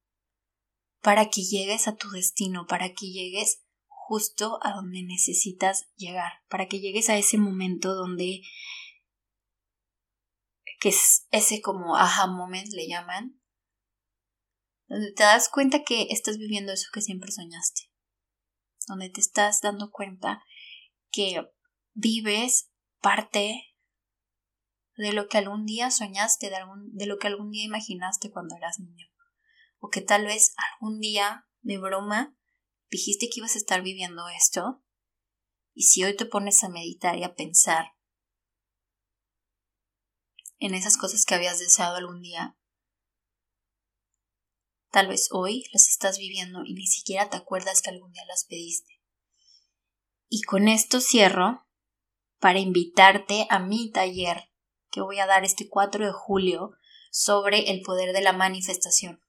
para 1.03 1.29
que 1.29 1.43
llegues 1.43 1.87
a 1.87 1.97
tu 1.97 2.09
destino, 2.09 2.67
para 2.67 2.95
que 2.95 3.11
llegues 3.11 3.63
justo 3.89 4.59
a 4.63 4.73
donde 4.73 5.03
necesitas 5.03 5.91
llegar, 5.97 6.33
para 6.49 6.67
que 6.67 6.81
llegues 6.81 7.11
a 7.11 7.19
ese 7.19 7.37
momento 7.37 7.95
donde 7.95 8.41
que 10.81 10.89
es 10.89 11.27
ese 11.31 11.61
como 11.61 11.95
aha 11.95 12.27
moment 12.27 12.73
le 12.73 12.89
llaman, 12.89 13.39
donde 14.87 15.13
te 15.13 15.25
das 15.25 15.51
cuenta 15.51 15.85
que 15.85 16.07
estás 16.09 16.39
viviendo 16.39 16.73
eso 16.73 16.89
que 16.91 17.03
siempre 17.03 17.31
soñaste 17.31 17.95
donde 18.87 19.11
te 19.11 19.21
estás 19.21 19.61
dando 19.61 19.91
cuenta 19.91 20.43
que 21.11 21.49
vives 21.95 22.71
parte 23.01 23.65
de 24.97 25.13
lo 25.13 25.29
que 25.29 25.39
algún 25.39 25.67
día 25.67 25.91
soñaste, 25.91 26.51
de, 26.51 26.57
de 26.93 27.07
lo 27.07 27.19
que 27.19 27.27
algún 27.27 27.51
día 27.51 27.65
imaginaste 27.65 28.31
cuando 28.31 28.57
eras 28.57 28.79
niño. 28.79 29.07
O 29.79 29.89
que 29.91 30.01
tal 30.01 30.25
vez 30.25 30.55
algún 30.73 31.01
día, 31.01 31.47
de 31.61 31.79
broma, 31.79 32.37
dijiste 32.91 33.29
que 33.29 33.41
ibas 33.41 33.55
a 33.55 33.59
estar 33.59 33.83
viviendo 33.83 34.29
esto. 34.29 34.83
Y 35.75 35.85
si 35.85 36.05
hoy 36.05 36.17
te 36.17 36.25
pones 36.25 36.65
a 36.65 36.69
meditar 36.69 37.19
y 37.19 37.25
a 37.25 37.35
pensar 37.35 37.93
en 40.59 40.75
esas 40.75 40.97
cosas 40.97 41.25
que 41.27 41.35
habías 41.35 41.59
deseado 41.59 41.97
algún 41.97 42.23
día, 42.23 42.57
Tal 44.91 45.09
vez 45.09 45.29
hoy 45.31 45.65
las 45.73 45.89
estás 45.89 46.19
viviendo 46.19 46.65
y 46.65 46.75
ni 46.75 46.87
siquiera 46.87 47.29
te 47.29 47.37
acuerdas 47.37 47.83
que 47.83 47.91
algún 47.91 48.13
día 48.13 48.25
las 48.27 48.45
pediste. 48.45 49.01
Y 50.29 50.43
con 50.43 50.69
esto 50.69 51.01
cierro 51.01 51.67
para 52.39 52.59
invitarte 52.59 53.47
a 53.51 53.59
mi 53.59 53.91
taller 53.91 54.51
que 54.91 55.01
voy 55.01 55.19
a 55.19 55.27
dar 55.27 55.45
este 55.45 55.69
4 55.69 56.07
de 56.07 56.13
julio 56.13 56.73
sobre 57.11 57.71
el 57.71 57.83
poder 57.83 58.13
de 58.13 58.23
la 58.23 58.33
manifestación. 58.33 59.21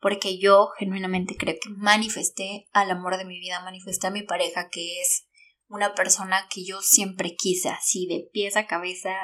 Porque 0.00 0.38
yo 0.38 0.68
genuinamente 0.78 1.36
creo 1.36 1.56
que 1.60 1.70
manifesté 1.70 2.68
al 2.72 2.90
amor 2.90 3.16
de 3.16 3.24
mi 3.24 3.38
vida, 3.40 3.60
manifesté 3.60 4.06
a 4.06 4.10
mi 4.10 4.22
pareja 4.22 4.68
que 4.70 5.00
es 5.00 5.26
una 5.68 5.94
persona 5.94 6.46
que 6.50 6.64
yo 6.64 6.80
siempre 6.80 7.34
quise, 7.34 7.70
así 7.70 8.06
de 8.06 8.28
pies 8.32 8.56
a 8.56 8.66
cabeza, 8.66 9.14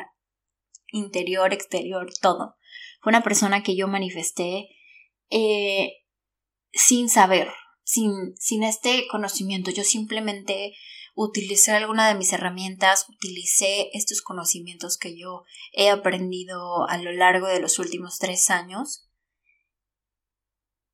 interior, 0.89 1.53
exterior, 1.53 2.11
todo. 2.21 2.57
Fue 3.01 3.11
una 3.11 3.23
persona 3.23 3.63
que 3.63 3.77
yo 3.77 3.89
manifesté 3.89 4.69
eh, 5.33 6.05
sin 6.73 7.09
saber, 7.09 7.51
sin, 7.85 8.37
sin 8.37 8.63
este 8.63 9.07
conocimiento. 9.11 9.71
Yo 9.71 9.83
simplemente 9.83 10.75
utilicé 11.15 11.73
alguna 11.73 12.07
de 12.09 12.15
mis 12.15 12.35
herramientas, 12.35 13.07
utilicé 13.09 13.89
estos 13.95 14.21
conocimientos 14.21 14.99
que 14.99 15.19
yo 15.19 15.45
he 15.73 15.89
aprendido 15.89 16.87
a 16.87 16.99
lo 16.99 17.13
largo 17.13 17.47
de 17.47 17.61
los 17.61 17.79
últimos 17.79 18.19
tres 18.19 18.51
años. 18.51 19.09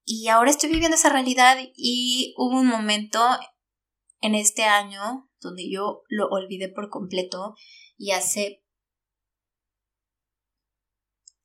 Y 0.04 0.28
ahora 0.28 0.50
estoy 0.50 0.70
viviendo 0.70 0.96
esa 0.96 1.10
realidad 1.10 1.58
y 1.74 2.32
hubo 2.38 2.60
un 2.60 2.68
momento 2.68 3.20
en 4.20 4.36
este 4.36 4.62
año 4.64 5.28
donde 5.40 5.68
yo 5.68 6.02
lo 6.08 6.28
olvidé 6.28 6.68
por 6.68 6.90
completo 6.90 7.54
y 7.96 8.12
hace 8.12 8.62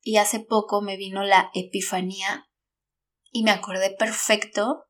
y 0.02 0.18
hace 0.18 0.40
poco 0.40 0.82
me 0.82 0.98
vino 0.98 1.24
la 1.24 1.50
epifanía 1.54 2.50
Y 3.34 3.44
me 3.44 3.52
acordé 3.52 3.90
perfecto 3.90 4.86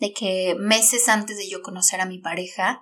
de 0.00 0.12
que 0.12 0.56
meses 0.58 1.08
antes 1.08 1.38
de 1.38 1.48
yo 1.48 1.62
conocer 1.62 2.00
a 2.00 2.06
mi 2.06 2.18
pareja, 2.18 2.80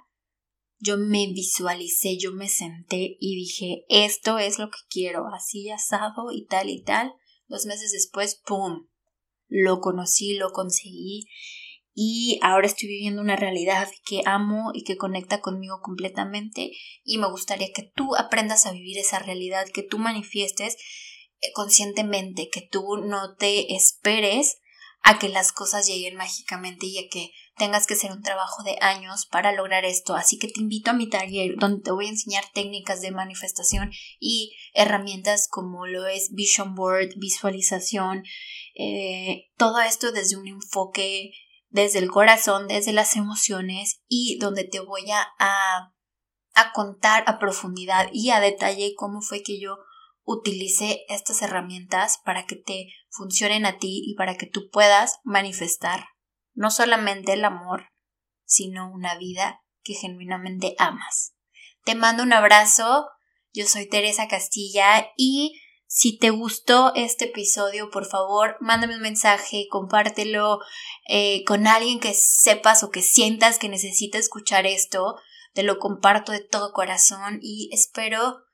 yo 0.78 0.96
me 0.96 1.26
visualicé, 1.26 2.16
yo 2.16 2.32
me 2.32 2.48
senté 2.48 3.18
y 3.20 3.36
dije, 3.36 3.84
esto 3.90 4.38
es 4.38 4.58
lo 4.58 4.70
que 4.70 4.78
quiero, 4.88 5.26
así 5.34 5.68
asado 5.70 6.32
y 6.32 6.46
tal 6.46 6.70
y 6.70 6.82
tal. 6.82 7.12
Dos 7.46 7.66
meses 7.66 7.92
después, 7.92 8.40
¡pum! 8.46 8.88
Lo 9.48 9.80
conocí, 9.80 10.36
lo 10.36 10.50
conseguí 10.52 11.26
y 11.92 12.38
ahora 12.40 12.66
estoy 12.66 12.88
viviendo 12.88 13.20
una 13.20 13.36
realidad 13.36 13.88
que 14.06 14.22
amo 14.24 14.70
y 14.72 14.84
que 14.84 14.96
conecta 14.96 15.42
conmigo 15.42 15.80
completamente 15.82 16.70
y 17.04 17.18
me 17.18 17.30
gustaría 17.30 17.68
que 17.74 17.82
tú 17.94 18.16
aprendas 18.16 18.64
a 18.64 18.72
vivir 18.72 18.96
esa 18.96 19.18
realidad, 19.18 19.66
que 19.74 19.82
tú 19.82 19.98
manifiestes 19.98 20.78
conscientemente, 21.55 22.49
que 22.51 22.62
tú 22.62 22.99
no 22.99 23.34
te 23.36 23.74
esperes 23.74 24.59
a 25.03 25.18
que 25.18 25.28
las 25.28 25.53
cosas 25.53 25.86
lleguen 25.86 26.16
mágicamente 26.16 26.86
y 26.86 26.99
a 26.99 27.09
que 27.09 27.32
tengas 27.57 27.86
que 27.86 27.95
hacer 27.95 28.12
un 28.12 28.22
trabajo 28.22 28.62
de 28.62 28.76
años 28.80 29.26
para 29.26 29.53
lograr 29.53 29.84
esto. 29.84 30.14
Así 30.14 30.38
que 30.38 30.49
te 30.49 30.61
invito 30.61 30.91
a 30.91 30.95
mi 30.95 31.09
taller 31.09 31.57
donde 31.57 31.82
te 31.82 31.91
voy 31.91 32.07
a 32.07 32.11
enseñar 32.11 32.45
técnicas 32.53 33.01
de 33.01 33.11
manifestación 33.11 33.93
y 34.18 34.57
herramientas 34.74 35.49
como 35.49 35.86
lo 35.86 36.07
es 36.07 36.30
Vision 36.32 36.74
Board, 36.74 37.11
visualización, 37.16 38.24
eh, 38.74 39.49
todo 39.57 39.80
esto 39.80 40.12
desde 40.12 40.36
un 40.36 40.49
enfoque 40.49 41.32
desde 41.68 42.01
el 42.01 42.11
corazón, 42.11 42.66
desde 42.66 42.93
las 42.93 43.14
emociones 43.16 44.03
y 44.09 44.38
donde 44.38 44.64
te 44.64 44.80
voy 44.80 45.09
a, 45.11 45.32
a 45.38 46.72
contar 46.72 47.24
a 47.26 47.38
profundidad 47.38 48.09
y 48.12 48.30
a 48.30 48.41
detalle 48.41 48.95
cómo 48.97 49.20
fue 49.20 49.43
que 49.43 49.61
yo 49.61 49.78
utilicé 50.33 51.05
estas 51.09 51.43
herramientas 51.43 52.20
para 52.24 52.47
que 52.47 52.55
te 52.55 52.87
funcionen 53.09 53.66
a 53.66 53.78
ti 53.78 54.03
y 54.07 54.14
para 54.14 54.37
que 54.37 54.47
tú 54.47 54.70
puedas 54.70 55.18
manifestar 55.24 56.05
no 56.55 56.70
solamente 56.70 57.33
el 57.33 57.45
amor, 57.45 57.89
sino 58.45 58.93
una 58.93 59.16
vida 59.16 59.62
que 59.83 59.95
genuinamente 59.95 60.76
amas. 60.78 61.35
Te 61.85 61.95
mando 61.95 62.22
un 62.22 62.33
abrazo, 62.33 63.09
yo 63.53 63.66
soy 63.66 63.89
Teresa 63.89 64.28
Castilla 64.28 65.09
y 65.16 65.61
si 65.87 66.16
te 66.16 66.31
gustó 66.31 66.93
este 66.95 67.24
episodio, 67.24 67.91
por 67.91 68.07
favor, 68.07 68.57
mándame 68.61 68.95
un 68.95 69.03
mensaje, 69.03 69.66
compártelo 69.68 70.61
eh, 71.09 71.43
con 71.45 71.66
alguien 71.66 71.99
que 71.99 72.14
sepas 72.14 72.85
o 72.85 72.91
que 72.91 73.03
sientas 73.03 73.59
que 73.59 73.68
necesita 73.68 74.16
escuchar 74.16 74.66
esto. 74.66 75.16
Te 75.53 75.64
lo 75.64 75.78
comparto 75.78 76.31
de 76.31 76.39
todo 76.39 76.72
corazón 76.72 77.41
y 77.43 77.70
espero 77.72 78.45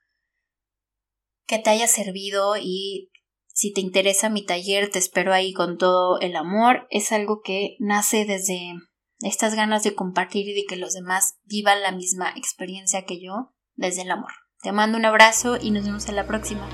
que 1.46 1.58
te 1.58 1.70
haya 1.70 1.86
servido 1.86 2.56
y 2.56 3.10
si 3.46 3.72
te 3.72 3.80
interesa 3.80 4.28
mi 4.28 4.44
taller, 4.44 4.90
te 4.90 4.98
espero 4.98 5.32
ahí 5.32 5.52
con 5.52 5.78
todo 5.78 6.20
el 6.20 6.36
amor. 6.36 6.86
Es 6.90 7.12
algo 7.12 7.40
que 7.42 7.76
nace 7.78 8.24
desde 8.26 8.74
estas 9.20 9.54
ganas 9.54 9.82
de 9.82 9.94
compartir 9.94 10.48
y 10.48 10.54
de 10.54 10.64
que 10.64 10.76
los 10.76 10.92
demás 10.92 11.38
vivan 11.44 11.80
la 11.82 11.92
misma 11.92 12.32
experiencia 12.36 13.04
que 13.06 13.20
yo 13.20 13.54
desde 13.74 14.02
el 14.02 14.10
amor. 14.10 14.32
Te 14.62 14.72
mando 14.72 14.98
un 14.98 15.04
abrazo 15.04 15.58
y 15.60 15.70
nos 15.70 15.84
vemos 15.84 16.08
en 16.08 16.16
la 16.16 16.26
próxima. 16.26 16.68